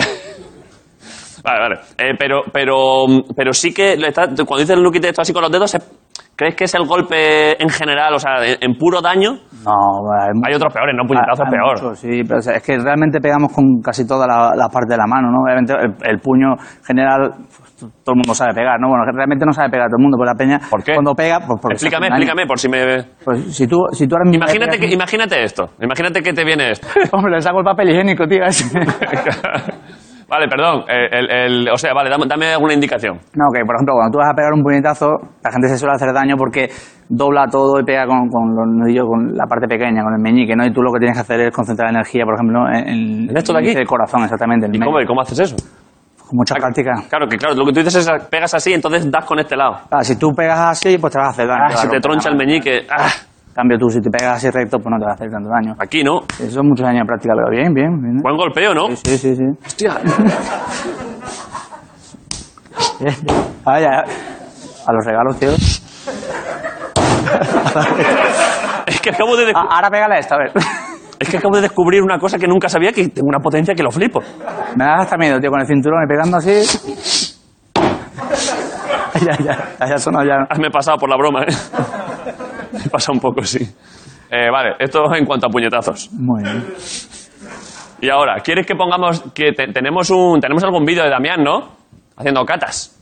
[1.44, 3.04] vale vale Eh, pero pero
[3.36, 5.86] pero sí que le está- cuando dices nuquite esto así con los dedos es-
[6.36, 10.30] ¿crees que es el golpe en general o sea en, en puro daño No, hay,
[10.48, 13.20] hay otros peores no puñetazo hay peor muchos, sí, pero o sea, es que realmente
[13.20, 15.42] pegamos con casi toda la, la parte de la mano, ¿no?
[15.44, 18.88] Obviamente el, el puño general, pues, t- todo el mundo sabe pegar, ¿no?
[18.88, 20.92] Bueno, realmente no sabe pegar todo el mundo, pero la peña ¿Por qué?
[20.94, 22.24] cuando pega, pues porque se explícame hace un daño.
[22.24, 22.80] explícame por si me
[23.24, 26.44] Pues si tú, si tú ahora mismo imagínate que pegas imagínate esto imagínate que te
[26.44, 28.44] viene esto Hombre, le saco el papel higiénico, tío.
[28.44, 28.64] ese.
[30.34, 33.76] vale perdón eh, el, el- o sea vale dame, dame alguna indicación No, que por
[33.76, 35.08] ejemplo, cuando tú vas a pegar un puñetazo,
[35.42, 36.68] la gente se suele hacer daño porque
[37.08, 40.56] dobla todo y pega con, con los nudillos, con la parte pequeña, con el meñique,
[40.56, 40.64] ¿no?
[40.66, 43.36] Y tú lo que tienes que hacer es concentrar energía, por ejemplo, en, en ¿En
[43.36, 43.70] esto de aquí?
[43.78, 44.66] el corazón, exactamente.
[44.66, 45.56] en el ¿Y cómo, y cómo haces eso?
[46.18, 46.92] Con mucha práctica.
[47.08, 49.76] Claro, que claro, lo que tú dices es pegas así, entonces das con este lado.
[49.90, 51.64] Ah, si tú pegas así, pues te vas a hacer daño.
[51.68, 52.86] Ah, se te troncha el meñique.
[52.90, 53.08] Ah,
[53.54, 55.74] cambio, tú, si te pegas así recto, pues no te va a hacer tanto daño.
[55.78, 56.22] aquí no.
[56.40, 58.00] Eso son muchos años de práctica, pero bien, bien.
[58.02, 58.16] bien.
[58.22, 58.88] Buen golpeo, ¿no?
[58.96, 59.44] Sí, sí, sí.
[59.64, 59.96] Hostia.
[63.00, 63.14] Bien.
[63.64, 64.04] Ah, ya.
[64.86, 65.50] A los regalos, tío.
[68.86, 70.52] Es que acabo de, Ah, ahora pégale a esta, a ver.
[71.18, 73.82] es que acabo de descubrir una cosa que nunca sabía, que tengo una potencia que
[73.82, 74.20] lo flipo.
[74.76, 76.52] Me das hasta miedo, tío, con el cinturón y pegando así.
[79.24, 80.46] ya, ya, ya, ya sonó ya.
[80.60, 81.52] Me he pasado por la broma, ¿eh?
[82.90, 83.58] Pasado un poco, sí.
[84.30, 86.10] Eh, vale, esto en cuanto a puñetazos.
[86.12, 86.64] Muy bien.
[88.00, 91.68] Y ahora, ¿quieres que pongamos que te- tenemos un tenemos algún vídeo de Damián, ¿no?
[92.16, 93.00] Haciendo catas.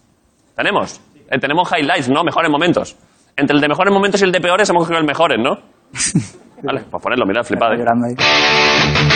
[0.57, 1.01] ¿Tenemos?
[1.31, 2.23] Eh, tenemos highlights, ¿no?
[2.23, 2.97] Mejores momentos.
[3.37, 5.57] Entre el de mejores momentos y el de peores hemos cogido el mejores, ¿no?
[6.63, 7.73] Vale, pues ponedlo, mirad, flipad.
[7.73, 7.79] ¿eh?
[7.79, 9.12] llorando ahí.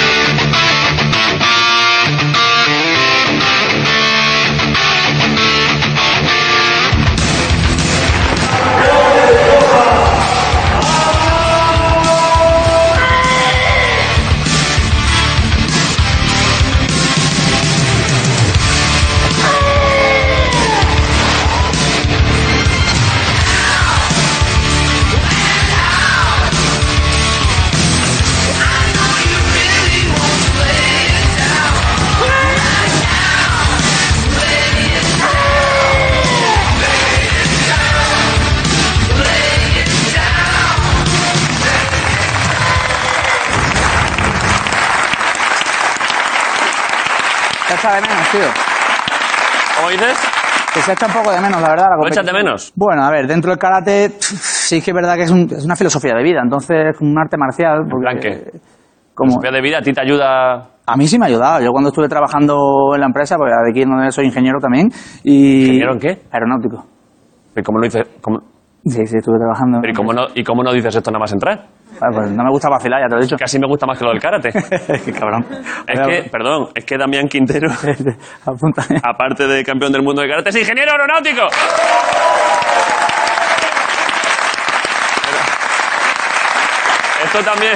[47.87, 48.41] Echa de menos, tío.
[49.77, 50.19] ¿Cómo dices?
[50.75, 51.87] Que se echa un poco de menos, la verdad.
[51.91, 52.73] la ¿Lo echas de menos?
[52.77, 55.65] Bueno, a ver, dentro del karate pff, sí que es verdad que es, un- es
[55.65, 57.87] una filosofía de vida, entonces es un arte marcial.
[57.89, 58.61] Porque, plan qué?
[59.15, 60.55] como, Filosofía de vida a ti te ayuda...
[60.87, 61.61] a mí sí me ha ayudado.
[61.65, 64.89] Yo cuando estuve trabajando en la empresa, porque de aquí donde soy ingeniero también,
[65.25, 65.61] y...
[65.63, 66.23] ¿Ingeniero en qué?
[66.31, 66.85] Aeronáutico.
[67.57, 68.05] ¿Y cómo lo dices?
[68.21, 68.41] ¿Cómo-
[68.89, 69.79] Sí, sí, estuve trabajando.
[69.81, 71.67] pero ¿y, cómo no, ¿Y cómo no dices esto nada más entrar?
[72.01, 73.37] Ah, pues no me gusta vacilar, ya te lo he dicho.
[73.37, 74.51] Casi me gusta más que lo del karate.
[75.05, 75.45] Qué cabrón.
[75.89, 77.69] Es que, perdón, es que Damián Quintero,
[79.03, 81.43] aparte de campeón del mundo de karate, es ingeniero aeronáutico.
[85.23, 87.73] Pero- Esto también...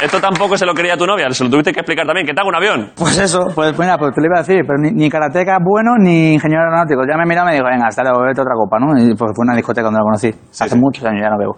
[0.00, 2.40] Esto tampoco se lo quería tu novia, se lo tuviste que explicar también, que te
[2.40, 2.92] hago un avión.
[2.96, 5.96] Pues eso, pues mira, pues te lo iba a decir, pero ni, ni karateca bueno
[5.98, 7.02] ni ingeniero aeronáutico.
[7.08, 8.98] Ya me miró y me dijo, venga, hasta luego, a otra copa, ¿no?
[8.98, 10.30] Y pues fue una discoteca donde lo conocí.
[10.60, 11.56] Hace muchos años ya no bebo.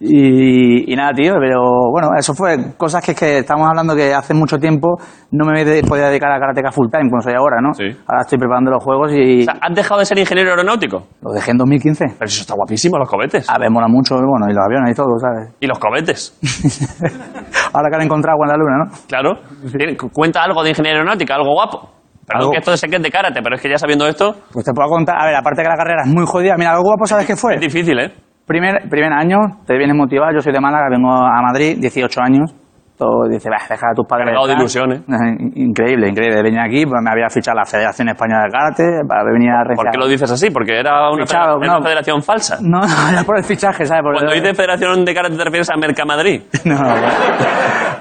[0.00, 4.32] Y, y nada, tío, pero bueno, eso fue cosas que, que estamos hablando que hace
[4.32, 4.96] mucho tiempo
[5.32, 7.74] no me podía dedicar a karateca full time, como soy ahora, ¿no?
[7.74, 7.84] Sí.
[8.06, 11.02] Ahora estoy preparando los juegos y O sea, ¿has dejado de ser ingeniero aeronáutico?
[11.20, 12.04] lo dejé en 2015.
[12.16, 13.50] Pero eso está guapísimo, los cohetes.
[13.50, 15.54] A ver, mola mucho, bueno, y los aviones y todo, ¿sabes?
[15.58, 16.38] Y los cohetes.
[17.72, 19.06] ahora que han encontrado agua en la luna, ¿no?
[19.08, 20.08] Claro.
[20.12, 21.90] Cuenta algo de ingeniería aeronáutica, algo guapo.
[22.24, 24.64] Perdón que esto sé que es de karate, pero es que ya sabiendo esto, Pues
[24.64, 27.06] te puedo contar, a ver, aparte que la carrera es muy jodida, mira, algo guapo,
[27.06, 27.54] ¿sabes qué fue?
[27.54, 28.12] es difícil, ¿eh?
[28.48, 29.36] Primer, primer año,
[29.66, 32.54] te vienes motivado, yo soy de Málaga, vengo a Madrid, 18 años.
[32.96, 34.26] Todo dice, "Bah, deja a tus padres.
[34.26, 34.60] Cargado de tal".
[34.62, 35.02] ilusiones.
[35.54, 36.42] Increíble, increíble.
[36.42, 39.88] Venía aquí, pues me había fichado la Federación Española de Karate, para venir a ¿Por
[39.92, 40.50] qué lo dices así?
[40.50, 41.82] Porque era una, Fichado, era una no.
[41.84, 42.56] federación falsa.
[42.60, 44.02] No, no, era por el fichaje, ¿sabes?
[44.02, 46.42] Por Cuando el- dices Federación de Karate te refieres a Mercamadrid.
[46.64, 46.74] No,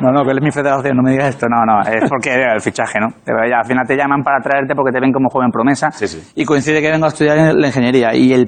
[0.02, 2.32] no, no, que él es mi federación, no me digas esto, no, no, es porque
[2.34, 3.08] era el fichaje, ¿no?
[3.26, 6.08] Pero ya, al final te llaman para traerte porque te ven como joven promesa Sí,
[6.08, 6.22] sí.
[6.36, 8.48] y coincide que vengo a estudiar en la ingeniería y el,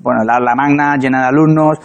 [0.00, 1.78] bueno, la, la magna llena de alumnos,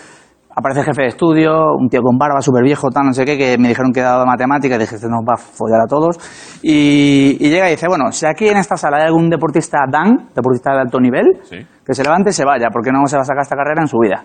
[0.57, 3.38] aparece el jefe de estudio, un tío con barba súper viejo, tal, no sé qué,
[3.38, 6.18] que me dijeron que daba matemáticas, dije, este nos va a follar a todos,
[6.63, 10.30] y, y llega y dice, bueno, si aquí en esta sala hay algún deportista Dan,
[10.34, 11.57] deportista de alto nivel, Sí.
[11.86, 13.88] que se levante y se vaya, porque no se va a sacar esta carrera en
[13.88, 14.24] su vida.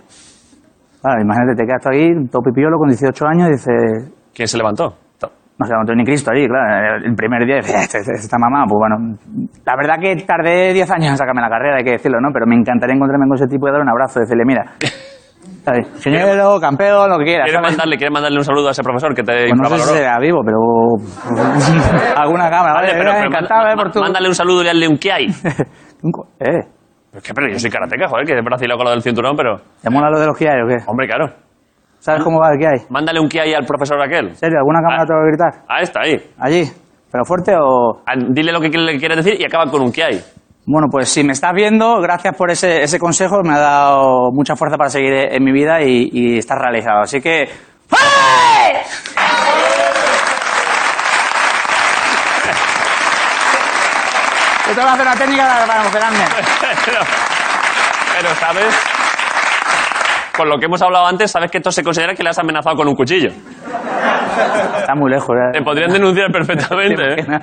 [1.03, 4.57] Claro, imagínate, te quedas tú ahí, todo pipiolo, con 18 años, y dices, ¿Quién se
[4.57, 4.95] levantó?
[5.61, 6.96] No se levantó ni Cristo ahí, claro.
[7.04, 8.96] El primer día, dice, este, este- esta mamá, pues bueno.
[9.66, 12.30] La verdad que tardé 10 años en sacarme la carrera, hay que decirlo, ¿no?
[12.32, 14.64] Pero me encantaría encontrarme con ese tipo y darle un abrazo, decirle, mira,
[15.64, 15.86] ¿sabes?
[15.96, 17.44] ingeniero, campeón, lo que quieras.
[17.44, 19.94] ¿Quieres mandarle, ¿Quieres mandarle un saludo a ese profesor que te Pues no sé si
[20.00, 20.56] será vivo, pero.
[22.16, 23.76] alguna cámara, Vale, pero, pero encantado, ¿eh?
[23.76, 24.00] Por tu.
[24.00, 25.26] mándale un saludo y hazle un kiai.
[26.40, 26.64] Eh,
[27.12, 27.34] Pero, ¿qué?
[27.34, 29.56] pero yo soy karateca, joder, que es brasileño con lo del cinturón, pero...
[29.82, 30.76] ¿te mola lo de los que hay o qué?
[30.86, 31.26] Hombre, claro.
[32.01, 32.86] ¿Sabes cómo va el que hay?
[32.88, 34.28] Mándale un kiai al profesor aquel.
[34.28, 34.59] ¿En serio?
[34.59, 35.07] ¿Alguna cámara Ah.
[35.07, 35.64] te va a gritar?
[35.68, 36.16] Ah, está ahí.
[36.38, 36.64] ¿Allí?
[37.12, 38.03] ¿Pero fuerte o.?
[38.07, 40.18] Ah, Dile lo que le quieres decir y acaba con un kiai.
[40.66, 44.57] Bueno, pues si me estás viendo, gracias por ese, ese consejo, me ha dado mucha
[44.57, 47.01] fuerza para seguir en mi vida y, y estar realizado.
[47.01, 47.48] Así que...
[47.90, 48.76] ¡Hey!
[54.68, 56.18] Yo tengo que hacer una técnica para- para emocionarme.
[56.84, 57.01] pero,
[58.16, 58.89] pero, ¿sabes?
[60.37, 62.76] Con lo que hemos hablado antes, sabes que esto se considera que le has amenazado
[62.76, 63.31] con un cuchillo.
[63.31, 65.37] Está muy lejos.
[65.37, 65.59] ¿eh?
[65.59, 67.41] Te podrían denunciar perfectamente, ¿Te ¿eh?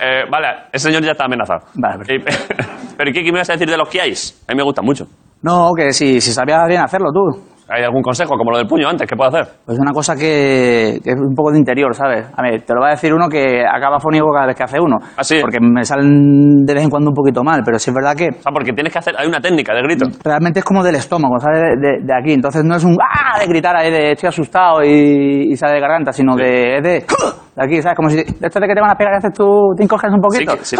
[0.00, 1.60] Eh, vale, ese señor ya está amenazado.
[1.74, 2.04] Vale,
[2.96, 4.44] pero ¿y qué, me vas a decir de los kiais?
[4.48, 5.06] A mí me gusta mucho.
[5.42, 7.57] No, que si, si sabías bien hacerlo tú.
[7.70, 9.06] ¿Hay algún consejo, como lo del puño antes?
[9.06, 9.44] ¿Qué puedo hacer?
[9.66, 12.26] Pues es una cosa que, que es un poco de interior, ¿sabes?
[12.34, 14.80] A ver, te lo va a decir uno que acaba fónico cada vez que hace
[14.80, 14.96] uno.
[15.16, 15.36] ¿Ah, sí?
[15.40, 18.28] Porque me salen de vez en cuando un poquito mal, pero sí es verdad que
[18.28, 19.14] O sea, porque tienes que hacer...
[19.18, 20.06] Hay una técnica de grito.
[20.24, 21.60] realmente es como del estómago, ¿sabes?
[21.60, 22.32] De, de- de aquí.
[22.32, 23.38] Entonces no es un ¡ah!
[23.38, 26.90] de gritar ahí de estoy asustado y, y sale de garganta, sino de, es de,
[26.90, 27.96] de aquí, ¿sabes?
[27.96, 30.10] Como si de esto de que te van a pegar y haces tú, te encoges
[30.10, 30.52] un poquito.
[30.52, 30.76] Sí, que- sí.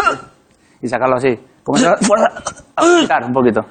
[0.81, 1.37] Y sacarlo así.
[1.73, 3.61] Gritar un poquito.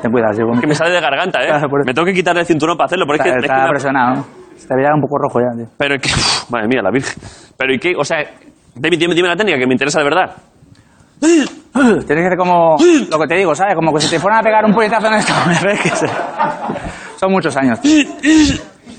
[0.00, 0.42] Ten cuidado, sí.
[0.60, 1.46] Que me sale de garganta, ¿eh?
[1.48, 1.84] Claro, por.
[1.86, 3.38] Me tengo que quitar el cinturón para hacerlo, porque es Está, que...
[3.38, 4.26] es está que me- presionado, ¿no?
[4.56, 5.66] Se te veía un poco rojo ya, tío.
[5.76, 6.10] Pero es que...
[6.50, 7.14] madre mía, la virgen.
[7.56, 7.94] Pero ¿y qué?
[7.98, 8.18] O sea,
[8.74, 10.30] David, dime, dime la técnica que me interesa de verdad.
[11.20, 12.76] Tienes que hacer como
[13.10, 13.74] lo que te digo, ¿sabes?
[13.74, 15.80] Como que si te fueran a pegar un puñetazo en esto, ¿ves?
[15.82, 16.10] Que se-
[17.16, 17.78] Son muchos años.
[17.84, 18.04] Y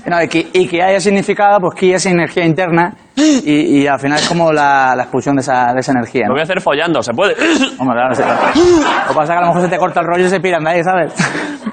[0.06, 4.28] No, y, ki haya significado, pues ki es energía interna y, y al final es
[4.28, 6.22] como la, la expulsión de esa, de esa energía.
[6.22, 6.34] Lo ¿no?
[6.34, 7.34] voy a hacer follando, ¿se puede?
[7.78, 8.40] Hombre, claro, sí, claro.
[8.46, 10.40] Lo que pasa es que a lo mejor se te corta el rollo y se
[10.40, 11.14] piran de ahí, ¿sabes?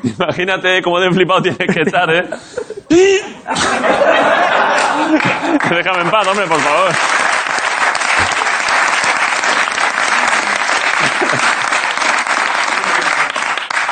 [0.19, 2.23] Imagínate cómo de flipado tienes que estar, ¿eh?
[5.69, 6.91] Déjame en paz, hombre, por favor.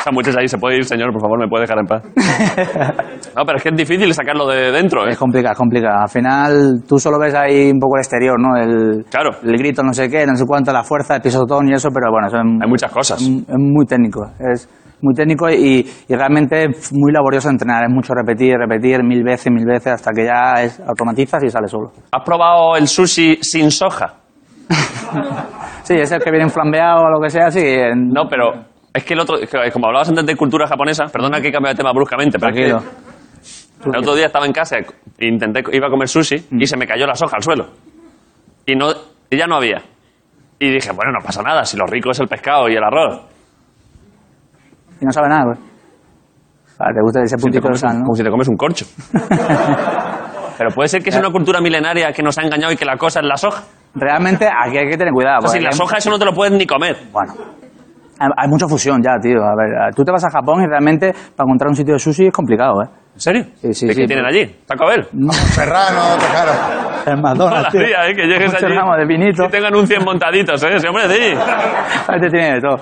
[0.00, 2.02] Esa muchacha ahí se puede ir, señor, por favor, me puede dejar en paz.
[3.36, 5.10] No, pero es que es difícil sacarlo de dentro, ¿eh?
[5.12, 6.00] Es complicado, es complicado.
[6.02, 8.56] Al final tú solo ves ahí un poco el exterior, ¿no?
[8.56, 9.30] El, Claro.
[9.44, 12.10] el grito, no sé qué, no sé cuánto, la fuerza, el pisotón y eso, pero
[12.10, 13.20] bueno, es, Hay muchas cosas.
[13.22, 14.26] es muy técnico.
[14.40, 14.68] Es
[15.00, 17.84] muy técnico y, y realmente es muy laborioso entrenar.
[17.84, 21.68] Es mucho repetir, repetir mil veces, mil veces hasta que ya es, automatizas y sale
[21.68, 21.92] solo.
[22.10, 24.14] ¿Has probado el sushi sin soja?
[25.82, 27.60] Sí, es el que viene flambeado o lo que sea, sí.
[27.64, 28.52] en- No, pero
[28.92, 31.70] es que el otro, es que como hablabas antes de cultura japonesa, perdona que cambie
[31.72, 33.92] de tema bruscamente, pero es que Tranquilo.
[33.92, 36.86] el otro día estaba en casa, e intenté, iba a comer sushi y se me
[36.86, 37.68] cayó la soja al suelo.
[38.66, 38.90] Y, no,
[39.30, 39.82] y ya no había.
[40.58, 43.22] Y dije, bueno, no pasa nada, si lo rico es el pescado y el arroz.
[45.00, 45.58] Y no sabe nada, güey.
[46.78, 48.04] Vale, te gusta ese Si te puntito de comes un- sal, ¿no?
[48.04, 48.86] Como si te comes un corcho.
[50.58, 52.96] Pero puede ser que sea una cultura milenaria que nos ha engañado y que la
[52.96, 53.64] cosa es la soja.
[53.94, 55.38] Realmente aquí hay que tener cuidado.
[55.38, 56.96] O sea, porque sin la hay- soja eso no te lo puedes ni comer.
[57.12, 57.32] Bueno.
[58.20, 59.42] Hay, mucha fusión ya, tío.
[59.42, 62.26] A ver, tú te vas a Japón y realmente para encontrar un sitio de sushi
[62.26, 62.88] es complicado, ¿eh?
[63.14, 63.44] ¿En serio?
[63.56, 64.46] Sí, sí, ¿De sí, qué tienen allí?
[64.66, 65.04] ¿Taco Bell?
[65.32, 66.52] Serrano, te- claro.
[67.06, 67.80] El McDonald's, tío.
[67.80, 68.14] ¿eh?
[68.14, 69.44] Que llegues allí ramo de vinito.
[69.44, 70.78] y tengan un 100 montaditos, ¿eh?
[70.78, 71.34] Sí, hombre, sí.
[72.14, 72.76] Este tiene de todo.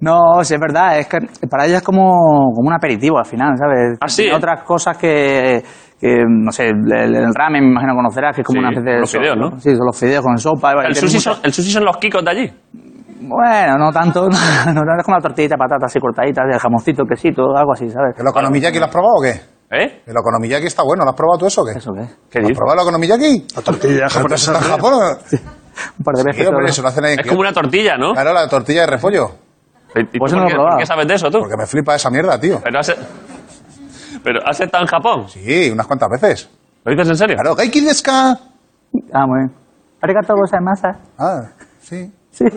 [0.00, 1.18] No, sí, es verdad, es que
[1.48, 3.98] para ella es como, como un aperitivo al final, ¿sabes?
[4.00, 4.32] Ah, sí, ¿eh?
[4.34, 5.62] otras cosas que,
[6.00, 8.92] que, no sé, el, el ramen me imagino conocerás, que es como Sí, una especie
[8.94, 9.00] de...
[9.00, 9.60] los fideos, ¿no?
[9.60, 10.72] Sí, son los fideos con sopa.
[10.72, 12.50] El que sushi, mucho- son, el sushi son los kikos de allí.
[13.30, 14.28] Bueno, no tanto,
[14.66, 17.88] no, no es como la tortillita de patatas así cortaditas, el jamoncito, quesito, algo así,
[17.88, 18.18] ¿sabes?
[18.18, 19.40] ¿El okonomiyaki lo has probado o qué?
[19.72, 20.02] ¿Eh?
[20.06, 21.04] ¿El okonomiyaki está bueno?
[21.04, 21.72] ¿Lo has probado tú eso o qué?
[21.78, 22.06] ¿Eso qué?
[22.28, 22.58] ¿Qué ¿Has dices?
[22.58, 23.46] probado el okonomiyaki?
[23.54, 24.52] La tortilla ¿Está japonesa.
[24.52, 24.92] en Japón?
[25.98, 26.46] Un par de veces.
[26.48, 27.16] Sí, eso lo hacen ahí.
[27.18, 28.12] Es como una tortilla, ¿no?
[28.12, 29.30] Claro, la tortilla de repollo.
[29.94, 30.70] ¿Y tú Pues no por, lo he qué, probado.
[30.76, 31.38] por qué sabes de eso tú?
[31.38, 32.60] Porque me flipa esa mierda, tío.
[32.62, 32.94] Pero has,
[34.24, 35.28] pero has estado en Japón.
[35.28, 36.50] Sí, unas cuantas veces.
[36.84, 37.36] ¿Lo dices en serio?
[37.36, 38.32] Claro, Gaiki desu ka?
[39.12, 39.52] Ah, muy bien.
[40.02, 40.88] Arigato gozaimasu.
[41.18, 41.42] Ah,
[41.80, 42.12] sí.
[42.30, 42.44] Sí.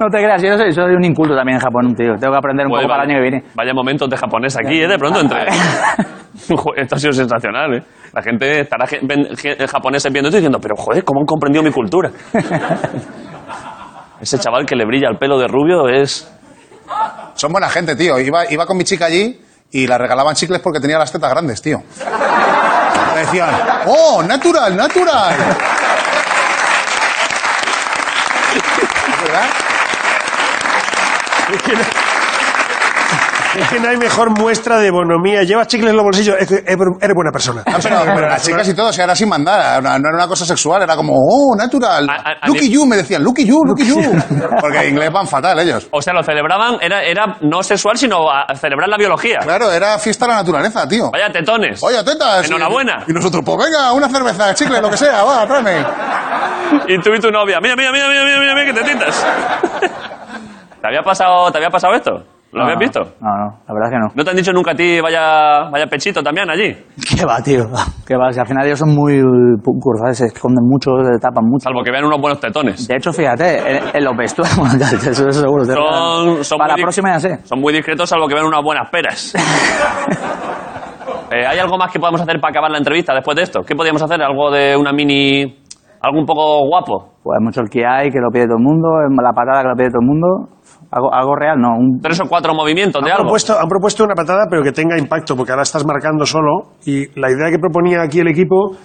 [0.00, 2.14] No te creas, yo soy, soy un inculto también en Japón, tío.
[2.18, 3.44] Tengo que aprender un poco para el año que viene.
[3.54, 4.88] Vaya momentos de japonés aquí, ¿eh?
[4.88, 5.46] De pronto entre...
[6.76, 7.82] Esto ha sido sensacional, ¿eh?
[8.12, 8.84] La gente estará
[9.68, 12.10] japoneses viendo esto y diciendo, pero joder, ¿cómo han comprendido mi cultura?
[14.20, 16.28] Ese chaval que le brilla el pelo de rubio es...
[17.34, 18.18] Son buena gente, tío.
[18.18, 21.62] Iba, iba con mi chica allí y la regalaban chicles porque tenía las tetas grandes,
[21.62, 21.78] tío.
[23.14, 23.50] Me decían,
[23.86, 25.34] ¡oh, natural, natural!
[28.54, 29.44] ¿Es verdad?
[31.52, 31.82] Es que, no,
[33.62, 35.42] es que no hay mejor muestra de bonomía.
[35.42, 37.62] Llevas chicles en los bolsillos, es que eres buena persona.
[37.66, 40.26] Ah, pero, pero las chicas y todo, si era sin mandar, no, no era una
[40.26, 42.08] cosa sexual, era como, oh, natural.
[42.08, 44.00] A- a- a Lucky you, me decían, Lucky you, Lucky you.
[44.60, 45.86] Porque en inglés van fatal ellos.
[45.90, 49.40] O sea, lo celebraban, era, era no sexual, sino a celebrar la biología.
[49.42, 51.10] Claro, era fiesta de la naturaleza, tío.
[51.12, 51.82] Vaya tetones.
[51.82, 52.46] Oye, tetas.
[52.46, 53.04] Enhorabuena.
[53.06, 55.84] Y nosotros, pues venga, una cerveza, chicle, lo que sea, va, tráeme.
[56.88, 59.26] Y tú y tu novia, mira, mira, mira, mira, mira, mira, mira, que tetitas.
[60.82, 62.10] ¿Te había pasado, te había pasado esto?
[62.50, 63.00] ¿Lo No, habías visto?
[63.20, 64.08] No, no, la verdad es que no.
[64.16, 66.74] ¿No te han dicho nunca a ti vaya, vaya pechito también allí?
[67.16, 67.64] ¿Qué va, tío?
[68.04, 68.30] ¿Qué va?
[68.32, 69.22] Si al final ellos son muy
[69.64, 70.18] puncos, ¿sabes?
[70.18, 71.62] Se esconden mucho, se tapan mucho.
[71.62, 72.86] Salvo que vean unos buenos tetones.
[72.88, 75.64] De hecho, fíjate, en, en los vestuarios, bueno, ya, eso, eso seguro.
[75.64, 77.38] Son, son Para la próxima ya sé.
[77.46, 79.34] Son muy discretos, salvo que vean unas buenas peras.
[81.34, 83.62] Eh, ¿Hay algo más que podamos hacer para acabar la entrevista después de esto?
[83.66, 84.20] ¿Qué podríamos hacer?
[84.20, 85.42] ¿Algo de una mini...
[86.02, 87.14] algo un poco guapo?
[87.22, 88.88] Pues mucho el que hay, que lo pide todo el mundo,
[89.22, 90.26] la patada que lo pide todo el mundo.
[90.94, 91.70] Algo, algo real, no.
[91.78, 93.24] Un, Tres o cuatro movimientos de Han algo.
[93.24, 96.74] propuesto, han propuesto una patada, pero que tenga impacto, porque ahora estás marcando solo.
[96.84, 98.76] Y la idea que proponía aquí el equipo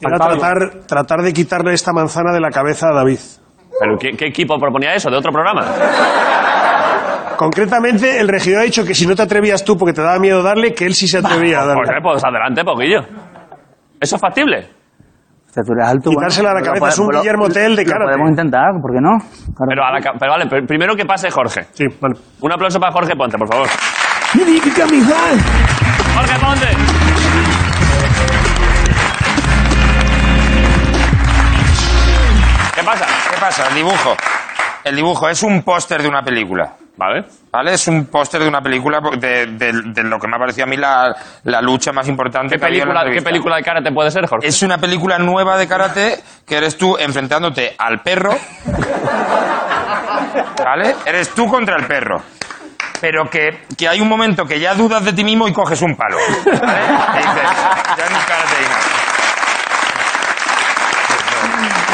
[0.00, 3.18] era tratar, tratar de quitarle esta manzana de la cabeza a David.
[3.80, 5.10] ¿Pero qué, qué equipo proponía eso?
[5.10, 5.62] ¿De otro programa?
[7.36, 10.42] Concretamente, el regidor ha dicho que si no te atrevías tú porque te daba miedo
[10.42, 11.82] darle, que él sí se atrevía a darle.
[11.86, 13.00] Pues, pues adelante, poquillo.
[13.98, 14.68] ¿Eso es factible?
[15.50, 16.10] Este, tú eres alto.
[16.10, 18.04] Quitársela a la cabeza, es un lo- Guillermo Tell de karate.
[18.12, 19.18] podemos intentar, ¿por qué no?
[19.18, 19.68] Claro.
[19.68, 21.66] Pero, a la ca- pero vale, pero primero que pase Jorge.
[21.72, 22.14] Sí, vale.
[22.40, 23.66] Un aplauso para Jorge Ponte, por favor.
[26.14, 26.66] Jorge Ponte.
[32.74, 33.06] ¿Qué pasa?
[33.30, 33.68] ¿Qué pasa?
[33.68, 34.16] El dibujo.
[34.84, 36.72] El dibujo es un póster de una película.
[37.00, 37.24] Vale.
[37.50, 37.72] ¿Vale?
[37.72, 40.66] Es un póster de una película de, de- de lo que me ha parecido a
[40.68, 43.56] mí la, la lucha más importante ¿Qué que ha habido en la película, ¿Qué película
[43.56, 44.46] de karate puede ser, Jorge?
[44.46, 48.36] Es una película nueva de karate que eres tú enfrentándote al perro.
[50.62, 50.94] ¿Vale?
[51.06, 52.22] Eres tú contra el perro.
[53.00, 55.96] Pero que, que hay un momento que ya dudas de ti mismo y coges un
[55.96, 56.18] palo.
[56.44, 56.52] ¿Vale?
[56.52, 57.50] Y dices,
[57.96, 58.80] ya no es karate y nada.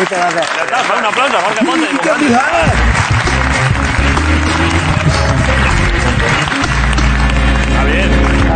[0.00, 0.56] Muchas gracias.
[0.56, 2.95] Ya está, un aplauso a Jorge Ponte.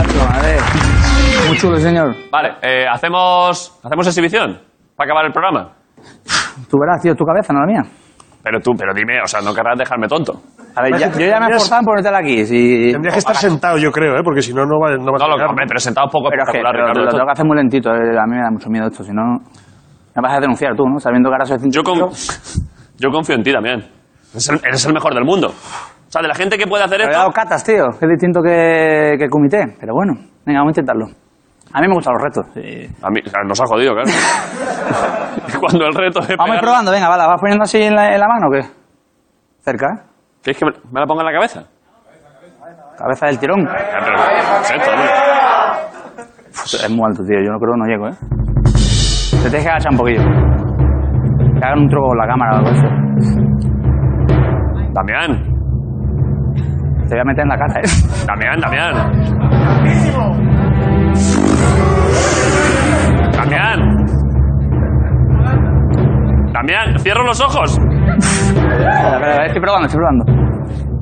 [0.09, 0.57] Madre.
[1.49, 2.15] Muy chulo, señor.
[2.31, 4.59] Vale, eh, ¿hacemos, ¿hacemos exhibición?
[4.97, 5.73] Para acabar el programa.
[6.71, 7.83] Tú verás, tío, tu cabeza, no la mía.
[8.43, 10.33] Pero tú, pero dime, o sea, no querrás dejarme tonto.
[10.75, 12.47] A ver, ya- yo ya me he esforzado en ponértela aquí.
[12.47, 12.93] Si...
[12.93, 14.23] Tendrías que estar sentado, yo creo, ¿eh?
[14.25, 15.51] porque si no, no va, no va No, a lo, llegar.
[15.51, 17.01] hombre, pero sentado un poco Pero es que pero Ricardo.
[17.05, 17.91] lo tengo que hacer muy lentito.
[17.91, 19.39] eh, A mí me da mucho miedo esto, si no...
[20.17, 20.99] Me vas a denunciar tú, ¿no?
[20.99, 22.11] Sabiendo que ahora soy Yo, con-
[22.99, 23.81] yo confío en ti también.
[24.33, 25.53] Eres el, eres el mejor del mundo.
[26.11, 27.21] O sea, de la gente que puede hacer Pero he esto...
[27.21, 27.87] dado catas, tío.
[27.91, 29.77] Es distinto que, que el comité.
[29.79, 31.07] Pero bueno, venga, vamos a intentarlo.
[31.73, 32.47] A mí me gustan los retos.
[32.53, 32.89] sí.
[33.01, 34.11] A mí, nos ha jodido, claro.
[35.61, 37.95] Cuando el reto es Vamos a ir probando, venga, va, ¿la vas poniendo así en
[37.95, 38.67] la, en la mano o qué?
[39.61, 40.03] Cerca, ¿eh?
[40.43, 41.63] ¿Quieres que me, la ponga en la cabeza?
[42.99, 43.65] Cabeza del tirón.
[43.65, 44.17] Ya, pero,
[44.63, 45.11] es esto, hombre.
[46.51, 47.39] Es muy alto, tío.
[47.41, 48.17] Yo no creo que no llego, ¿eh?
[49.31, 50.23] Te tienes que agachar un poquillo.
[51.55, 52.87] Que hagan un truco con la cámara o algo así.
[54.93, 55.50] Damián,
[57.11, 57.89] Te voy a meter en la cara, ¿eh?
[58.25, 58.95] Damián, Damián.
[63.33, 64.07] Damián.
[66.53, 67.77] Damián, cierro los ojos.
[67.79, 70.25] Espera, espera, espera, Estoy probando, estoy probando.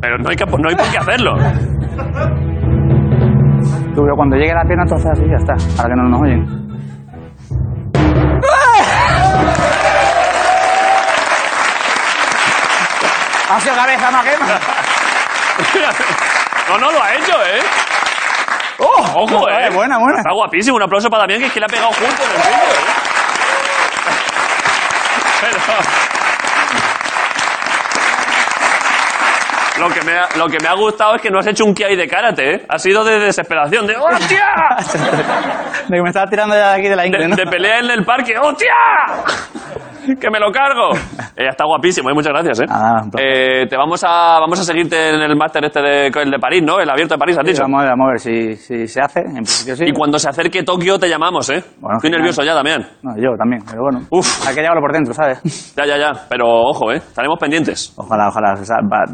[0.00, 1.36] Pero no hay, que, no hay por qué hacerlo.
[3.94, 5.56] Tú, pero cuando llegue la pierna, entonces así ya está.
[5.76, 6.68] Para que no nos oyen.
[13.50, 14.46] ¡Ha sido cabeza, no quema!
[16.68, 17.60] No, no, lo ha hecho, ¿eh?
[18.76, 19.02] ¡Oh!
[19.14, 19.70] ¡Ojo, Vale, eh!
[19.70, 20.18] buena, buena.
[20.18, 20.76] Está guapísimo.
[20.76, 22.94] Un aplauso para Damián, que es que le ha pegado justo en el vídeo, ¿eh?
[25.40, 25.58] Pero...
[29.78, 31.72] Lo que, me ha, lo que me ha gustado es que no has hecho un
[31.72, 32.66] kiai de karate, ¿eh?
[32.68, 34.44] Ha sido de desesperación, de ¡hostia!
[35.88, 37.36] De que me estaba tirando ya de aquí de la De, ingle, ¿no?
[37.36, 38.74] de pelea en el parque, ¡hostia!
[40.20, 40.90] ¡Que me lo cargo!
[41.36, 42.14] Ella está guapísimo, ¿eh?
[42.14, 42.66] muchas gracias, ¿eh?
[42.68, 43.02] Ah.
[43.18, 46.62] Eh, te vamos a, vamos a seguirte en el máster este de, el de París,
[46.62, 46.80] ¿no?
[46.80, 47.62] El abierto de París, has Sí, dicho.
[47.62, 49.20] vamos, a ver, vamos a ver si, si se hace.
[49.20, 49.84] En principio sí.
[49.86, 51.62] Y cuando se acerque Tokio te llamamos, ¿eh?
[51.80, 52.20] Bueno, Estoy genial.
[52.22, 52.86] nervioso ya, Damián.
[53.02, 54.00] No, yo también, pero bueno.
[54.10, 54.46] Uf.
[54.48, 55.42] Hay que llevarlo por dentro, ¿sabes?
[55.76, 56.12] Ya, ya, ya.
[56.28, 56.96] Pero ojo, ¿eh?
[56.96, 57.94] Estaremos pendientes.
[57.96, 58.54] Ojalá, ojalá.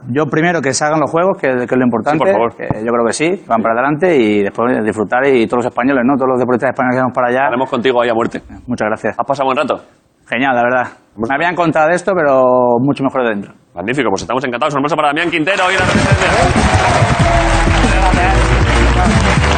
[0.09, 2.19] Yo primero que se hagan los juegos, que, que es lo importante.
[2.19, 2.57] Sí, por favor.
[2.57, 6.03] que yo creo que sí, van para adelante y después disfrutar y todos los españoles,
[6.07, 6.15] ¿no?
[6.17, 7.41] Todos los deportistas españoles que vamos para allá.
[7.45, 8.41] Estaremos contigo ahí a muerte.
[8.67, 9.19] Muchas gracias.
[9.19, 10.04] ¿Has pasado buen rato?
[10.29, 10.93] Genial, la verdad.
[11.17, 12.43] Me habían contado esto, pero
[12.81, 13.55] mucho mejor de dentro.
[13.75, 14.75] Magnífico, pues estamos encantados.
[14.75, 16.31] Un aplauso para Damián Quintero en la resistencia.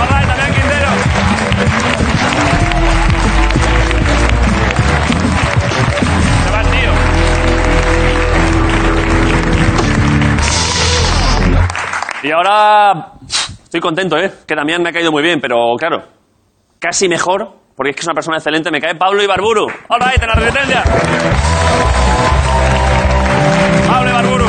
[0.01, 0.89] All right, Damián Quintero.
[6.45, 6.93] Se va el tío.
[12.23, 13.13] Y ahora
[13.63, 14.33] estoy contento, ¿eh?
[14.47, 16.03] Que Damián me ha caído muy bien, pero claro,
[16.79, 19.67] casi mejor, porque es que es una persona excelente, me cae Pablo Ibarburu.
[19.89, 20.83] All right, en la resistencia.
[23.87, 24.47] Pablo Ibarburu.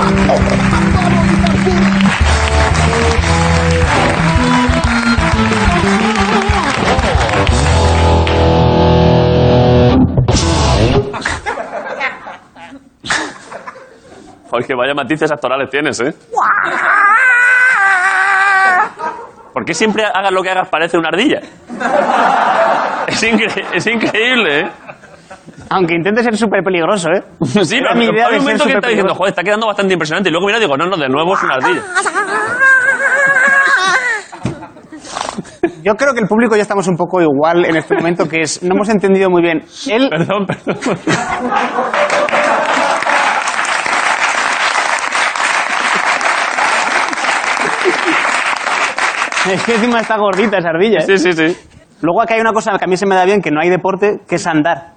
[14.50, 16.14] Porque vaya matices actorales tienes, ¿eh?
[19.54, 21.42] ¿Por qué siempre hagas lo que hagas parece una ardilla?
[23.08, 24.70] Es, incre- es increíble, ¿eh?
[25.70, 27.24] Aunque intente ser súper peligroso, ¿eh?
[27.64, 30.30] Sí, pero mi idea hay un momento que está diciendo, joder, está quedando bastante impresionante.
[30.30, 31.82] Y luego mira, digo, no, no, de nuevo es una ardilla.
[35.84, 38.62] Yo creo que el público ya estamos un poco igual en este momento, que es,
[38.64, 39.64] no hemos entendido muy bien.
[39.90, 40.78] Él, Perdón, perdón.
[49.52, 51.06] es que encima está gordita esa ardilla, ¿eh?
[51.06, 51.58] Sí, sí, sí.
[52.02, 53.70] Luego aquí hay una cosa que a mí se me da bien, que no hay
[53.70, 54.94] deporte, que es andar.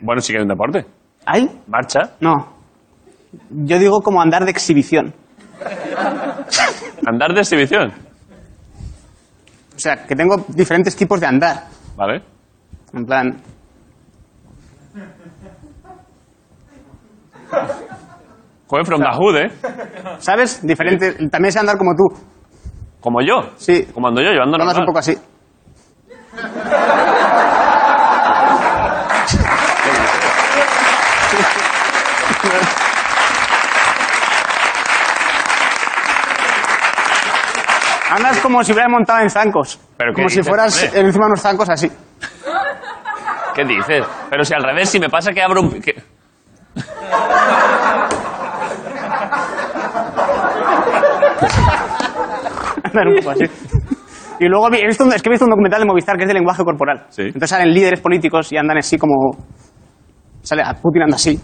[0.00, 0.86] Bueno, sí que hay un deporte.
[1.26, 1.48] ¿Hay?
[1.66, 2.14] Marcha.
[2.20, 2.54] No.
[3.50, 5.14] Yo digo como andar de exhibición.
[7.06, 7.92] Andar de exhibición.
[9.74, 11.64] O sea, que tengo diferentes tipos de andar.
[11.96, 12.22] Vale.
[12.92, 13.42] En plan,
[18.72, 19.50] Joder, from the hood, ¿eh?
[20.18, 20.66] ¿sabes?
[20.66, 21.30] Diferentes.
[21.30, 22.08] También sé andar como tú.
[23.00, 23.50] Como yo.
[23.56, 23.86] Sí.
[23.92, 25.14] Como ando yo, llevando Andas un poco así.
[38.10, 39.80] Andas como si hubieras montado en zancos.
[39.96, 41.00] ¿Pero qué como si dices, fueras hombre?
[41.00, 41.90] encima de unos zancos así.
[43.54, 44.04] ¿Qué dices?
[44.30, 45.80] Pero si al revés, si me pasa que abro un...
[45.80, 46.02] que-
[52.84, 53.44] Andar un poco así.
[54.44, 56.28] Y luego he visto un- es que he visto un documental de Movistar que es
[56.28, 57.04] de lenguaje corporal.
[57.10, 57.22] Sí.
[57.22, 59.14] Entonces salen líderes políticos y andan así como.
[60.42, 61.38] Sale a Putin anda así.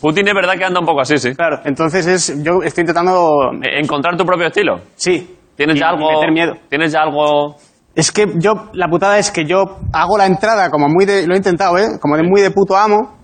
[0.00, 1.34] Putin es verdad que anda un poco así, sí.
[1.34, 1.60] Claro.
[1.64, 2.42] Entonces es.
[2.42, 3.52] Yo estoy intentando.
[3.62, 4.80] Eh, Encontrar tu propio estilo.
[4.96, 5.36] Sí.
[5.56, 6.10] ¿Tienes Y- ya algo...?
[6.10, 6.52] meter miedo.
[6.68, 7.54] ¿Tienes ya algo...?
[7.94, 8.52] Es que yo.
[8.72, 11.26] La putada es que yo hago la entrada como muy de.
[11.26, 11.98] Lo he intentado, ¿eh?
[12.00, 13.16] Como de muy de puto amo.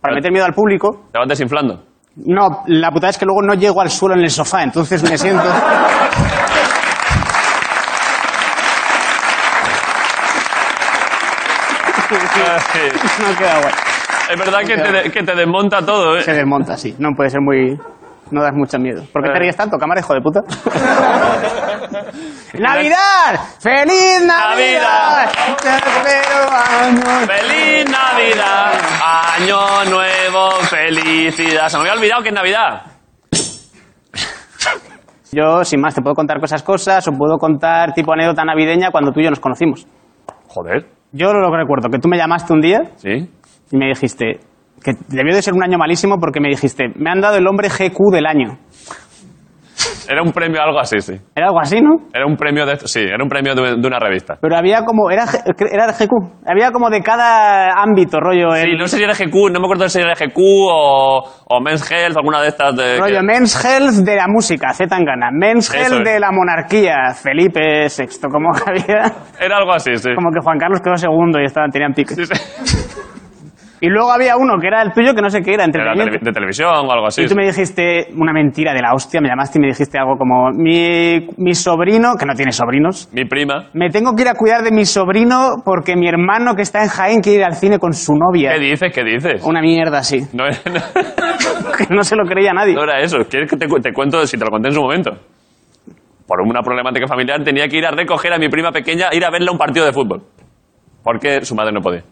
[0.00, 1.04] Para meter miedo al público.
[1.12, 1.82] Te vas desinflando.
[2.16, 4.62] No, la putada es que luego no llego al suelo en el sofá.
[4.62, 5.42] Entonces me siento.
[13.20, 13.72] no queda guay.
[14.30, 16.22] Es verdad que te, de- que te desmonta todo, ¿eh?
[16.22, 16.94] Se desmonta, sí.
[16.98, 17.78] No puede ser muy.
[18.30, 19.02] No das mucho miedo.
[19.12, 19.32] ¿Por qué Eh.
[19.34, 20.40] te ríes tanto, cámara, hijo de puta?
[22.54, 23.40] ¡Navidad!
[23.60, 25.30] ¡Feliz Navidad!
[26.46, 27.26] Años.
[27.26, 28.72] ¡Feliz Navidad!
[29.36, 30.50] ¡Año nuevo!
[30.62, 31.68] ¡Felicidad!
[31.68, 32.82] Se me había olvidado que es Navidad.
[35.32, 39.10] Yo, sin más, te puedo contar cosas, cosas, o puedo contar tipo anécdota navideña cuando
[39.10, 39.84] tú y yo nos conocimos.
[40.48, 40.86] Joder.
[41.14, 43.30] Yo lo que recuerdo, que tú me llamaste un día ¿Sí?
[43.70, 44.40] y me dijiste
[44.82, 47.68] que debió de ser un año malísimo porque me dijiste, me han dado el hombre
[47.68, 48.58] GQ del año.
[50.08, 51.14] Era un premio, algo así, sí.
[51.34, 52.08] Era algo así, ¿no?
[52.12, 52.76] Era un premio de...
[52.86, 54.36] Sí, era un premio de, de una revista.
[54.40, 55.24] Pero había como, era,
[55.72, 56.12] era de GQ,
[56.46, 59.66] había como de cada ámbito, rollo, Sí, el, no sé si era GQ, no me
[59.66, 62.98] acuerdo si era GQ o, o Men's Health, alguna de estas de...
[62.98, 66.12] rollo que- Men's Health de la música, Z Tangana, Men's Eso Health es.
[66.12, 70.10] de la monarquía, Felipe VI, como había, Era algo así, sí.
[70.14, 72.14] como que Juan Carlos quedó segundo y estaban, tenían pique.
[72.14, 72.34] Sí, sí.
[73.84, 76.24] Y luego había uno que era el tuyo que no sé qué era, Era entretenimiento.
[76.24, 77.22] de televisión o algo así.
[77.22, 80.16] Y tú me dijiste una mentira de la hostia, me llamaste y me dijiste algo
[80.16, 83.68] como, mi, mi sobrino, que no tiene sobrinos, Mi prima.
[83.74, 86.88] me tengo que ir a cuidar de mi sobrino porque mi hermano que está en
[86.88, 88.52] Jaén quiere ir al cine con su novia.
[88.54, 88.92] ¿Qué dices?
[88.94, 89.44] ¿Qué dices?
[89.44, 90.20] Una mierda así.
[90.32, 90.56] No, era-
[91.78, 92.74] que no se lo creía nadie.
[92.74, 93.18] no era eso.
[93.28, 95.10] ¿Quieres que te, cu- te cuento si te lo conté en su momento?
[96.26, 99.30] Por una problemática familiar tenía que ir a recoger a mi prima pequeña, ir a
[99.30, 100.22] verle un partido de fútbol.
[101.02, 102.02] Porque su madre no podía.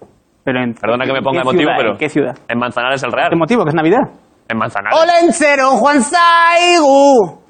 [0.44, 1.74] Pero en, Perdona que me ¿en ponga emotivo, ciudad?
[1.76, 1.90] pero...
[1.92, 2.36] ¿En qué ciudad?
[2.48, 3.30] En Manzanares el Real.
[3.30, 3.64] ¿Qué motivo?
[3.64, 4.00] Que es Navidad.
[4.48, 4.98] En Manzanares.
[4.98, 7.42] Olentzero Juan Saigu.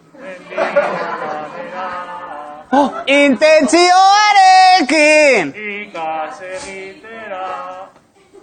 [3.06, 5.54] Intentzioarekin.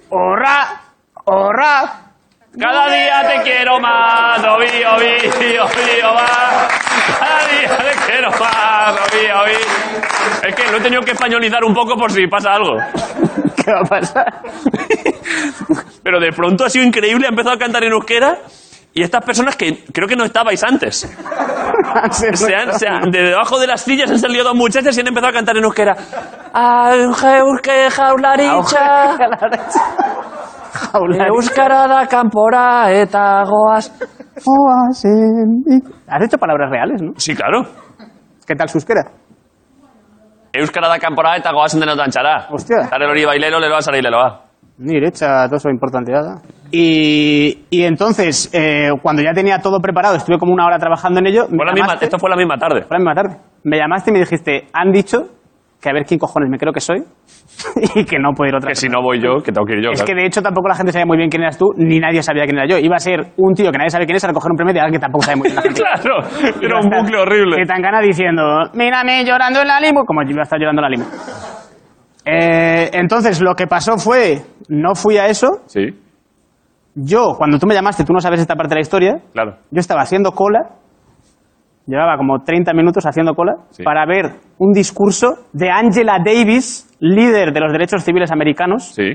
[0.10, 0.82] Horra,
[1.26, 1.92] horra.
[2.60, 6.68] Cada día te quiero más, obi, obi, obi, obi, más.
[7.20, 9.58] Cada día te quiero más, obi, obi.
[10.48, 12.78] Es que lo he tenido que españolizar un poco por si pasa algo.
[13.70, 14.26] ¿Qué va a pasar?
[16.04, 18.40] Pero de pronto ha sido increíble, ha empezado a cantar en euskera
[18.94, 21.02] y estas personas que creo que no estabais antes.
[22.34, 25.08] Se han- se han- de debajo de las sillas han salido dos muchachas y han
[25.08, 25.96] empezado a cantar en euskera.
[31.28, 33.92] Euskara da kanpora eta goaz.
[36.08, 37.12] Has hecho palabras reales, ¿no?
[37.18, 37.62] Sí, claro.
[38.48, 39.04] ¿Qué tal su euskera?
[40.54, 42.48] Euskara da kanpora eta goazen denotan txara.
[42.50, 42.88] Hostia.
[42.90, 44.42] Dare hori bailelo, leloa, sari leloa.
[44.80, 46.12] Ni derecha, todo eso importante.
[46.12, 46.42] ¿verdad?
[46.72, 51.28] Y, y entonces, eh, cuando ya tenía todo preparado, estuve como una hora trabajando en
[51.28, 51.48] ello.
[51.50, 52.82] me Fue la misma, llamaste- esto fue la misma tarde.
[52.84, 53.38] Fue la misma tarde.
[53.64, 55.18] Me llamaste y me dijiste, han dicho
[55.82, 57.00] que a ver quién cojones me creo que soy
[57.96, 58.80] y que no puedo ir otra Que vez.
[58.80, 59.92] si no voy yo, que tengo que ir yo.
[59.92, 60.22] Es que claro.
[60.22, 62.58] de hecho tampoco la gente sabía muy bien quién eras tú, ni nadie sabía quién
[62.58, 62.78] era yo.
[62.78, 64.80] Iba a ser un tío que nadie sabe quién es a recoger un premio de
[64.82, 65.82] alguien que tampoco sabe muy bien la gente.
[65.82, 66.16] Claro,
[66.62, 67.56] era un bucle horrible.
[67.58, 70.82] Que tan gana diciendo, mírame llorando en la limo, como yo iba a estar llorando
[70.82, 71.06] en la limo.
[72.26, 75.62] Eh, entonces, lo que pasó fue, no fui a eso.
[75.68, 75.88] Sí,
[76.96, 79.16] Yo, cuando tú me llamaste, tú no sabes esta parte de la historia.
[79.34, 79.56] claro.
[79.72, 80.60] Yo estaba haciendo cola,
[81.90, 83.84] llevaba como 30 minutos haciendo cola, Sí.
[83.84, 89.14] para ver un discurso de Angela Davis, líder de los derechos civiles americanos, Sí.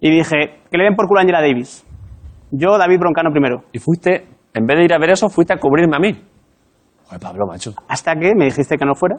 [0.00, 1.84] y dije, que le den por culo a Angela Davis.
[2.52, 3.62] Yo, David Broncano primero.
[3.72, 4.24] Y fuiste,
[4.54, 6.12] en vez de ir a ver eso, fuiste a cubrirme a mí.
[7.06, 7.72] Joder, Pablo, macho.
[7.88, 9.16] Hasta que me dijiste que no fuera,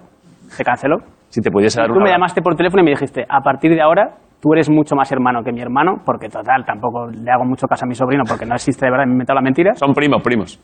[0.47, 0.97] se canceló.
[1.29, 2.05] Si te pudiese dar Tú una...
[2.05, 5.09] me llamaste por teléfono y me dijiste, a partir de ahora, tú eres mucho más
[5.11, 8.45] hermano que mi hermano, porque total, tampoco le hago mucho caso a mi sobrino, porque
[8.45, 9.73] no existe de verdad, me he inventado la mentira.
[9.75, 10.59] Son primos, primos.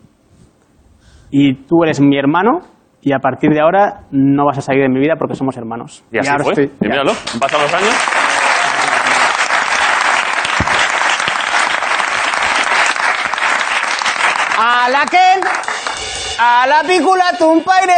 [1.30, 2.60] Y tú eres mi hermano
[3.02, 6.04] y a partir de ahora no vas a salir de mi vida porque somos hermanos.
[6.12, 6.54] Y así ahora fue.
[6.54, 6.90] estoy- y ya.
[6.90, 7.94] míralo, han pasado los años.
[14.60, 15.42] A la Ken,
[16.40, 17.94] a la pícula tumpaire.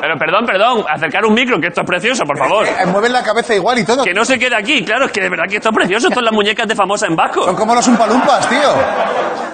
[0.00, 2.66] Pero perdón, perdón, acercar un micro, que esto es precioso, por favor.
[2.66, 4.04] Eh, Mueven la cabeza igual y todo.
[4.04, 6.08] Que no se quede aquí, claro, es que de verdad que esto es precioso.
[6.08, 7.44] Esto es las muñecas de famosa en vasco.
[7.44, 8.70] Son como los umpalumpas, tío.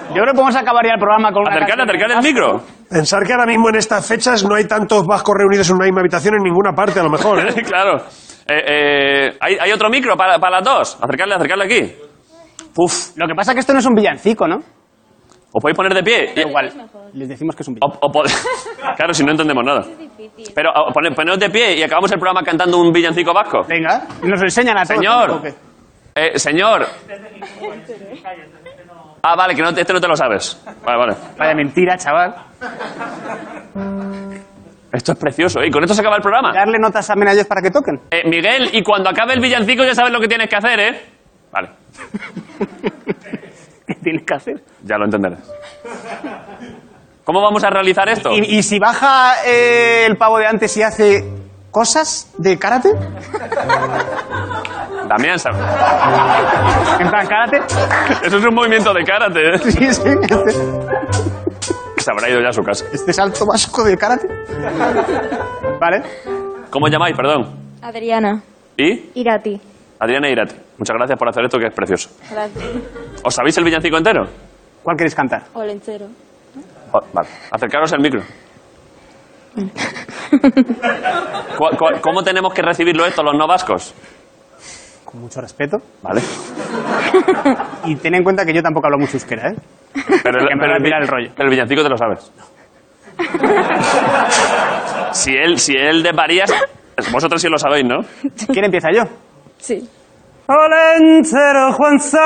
[0.09, 2.61] Yo creo que podemos acabar ya el programa con una Acercarle, canción acercarle el micro.
[2.89, 6.01] Pensar que ahora mismo en estas fechas no hay tantos vascos reunidos en una misma
[6.01, 7.63] habitación en ninguna parte, a lo mejor, ¿eh?
[7.65, 7.97] claro.
[8.45, 8.61] Eh,
[9.29, 10.97] eh, ¿hay, hay otro micro para, para las dos?
[11.01, 11.93] Acercarle, acercarle aquí.
[12.75, 14.59] Uf, Lo que pasa es que esto no es un villancico, ¿no?
[15.53, 16.33] ¿Os podéis poner de pie?
[16.35, 16.69] Da igual.
[17.13, 18.05] Les decimos que es un villancico.
[18.05, 18.31] O- o pod-
[18.97, 19.83] claro, si no entendemos nada.
[20.55, 23.63] Pero o, pone- poneos de pie y acabamos el programa cantando un villancico vasco.
[23.67, 24.97] Venga, y nos lo enseñan a todos.
[24.97, 25.31] Señor.
[25.31, 25.53] ¿o qué?
[26.15, 26.85] Eh, señor.
[29.23, 30.61] Ah, vale, que no, este no te lo sabes.
[30.83, 31.15] Vale, vale.
[31.37, 32.35] Vaya mentira, chaval.
[34.91, 35.67] Esto es precioso, ¿eh?
[35.67, 36.51] Y con esto se acaba el programa.
[36.53, 37.99] Darle notas a ellos para que toquen.
[38.11, 41.01] Eh, Miguel, y cuando acabe el villancico ya sabes lo que tienes que hacer, ¿eh?
[41.51, 41.69] Vale,
[43.87, 44.63] ¿Qué tienes que hacer?
[44.83, 45.39] ya lo entenderás.
[47.23, 48.31] ¿Cómo vamos a realizar esto?
[48.33, 51.23] ¿Y, y si baja eh, el pavo de antes y hace
[51.71, 52.89] cosas de karate?
[55.07, 55.59] Damián, ¿sabes?
[56.99, 57.61] En plan, karate.
[58.25, 59.59] Eso es un movimiento de karate, ¿eh?
[59.59, 60.01] Sí, sí.
[61.97, 62.85] Se habrá ido ya a su casa.
[62.91, 64.27] este salto básico de karate.
[65.79, 66.03] Vale.
[66.69, 67.55] ¿Cómo llamáis, perdón?
[67.81, 68.41] Adriana.
[68.77, 69.11] ¿Y?
[69.15, 69.61] Irati.
[70.03, 70.55] Adriana Irati.
[70.77, 72.09] Muchas gracias por hacer esto, que es precioso.
[72.31, 72.65] Gracias.
[73.23, 74.23] ¿Os sabéis el villancico entero?
[74.83, 75.43] ¿Cuál queréis cantar?
[75.53, 76.07] Olencero.
[76.91, 78.21] Oh, Vale, acercaros el micro.
[81.57, 83.93] ¿Cu- cu- ¿Cómo tenemos que recibirlo esto los no vascos?
[85.05, 85.77] Con mucho respeto.
[86.01, 86.21] Vale.
[87.85, 89.55] Y ten en cuenta que yo tampoco hablo mucho euskera, ¿eh?
[90.23, 91.31] Pero el, pero el, el rollo.
[91.37, 92.31] el villancico te lo sabes.
[95.13, 96.03] Si él, si él.
[97.11, 97.99] Vosotros sí lo sabéis, ¿no?
[98.51, 99.03] ¿Quién empieza yo?
[99.63, 99.79] Sí.
[100.47, 102.19] Olencero Juan Saigu.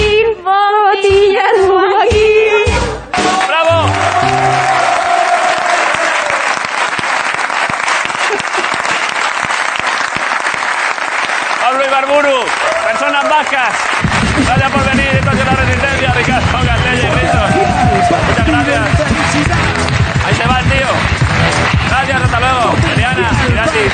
[12.10, 12.44] Guru,
[12.88, 13.72] personas bajas.
[14.44, 17.04] Gracias por venir, esto ha la resistencia, Ricardo Castells,
[18.26, 18.80] Muchas gracias.
[20.26, 20.88] Ahí se va el tío.
[21.88, 22.74] Gracias, hasta luego.
[22.92, 23.92] Adriana, gratis.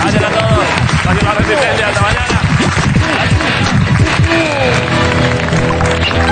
[0.00, 0.64] Gracias a todos.
[1.08, 2.33] Ha sido la resistencia, hasta mañana.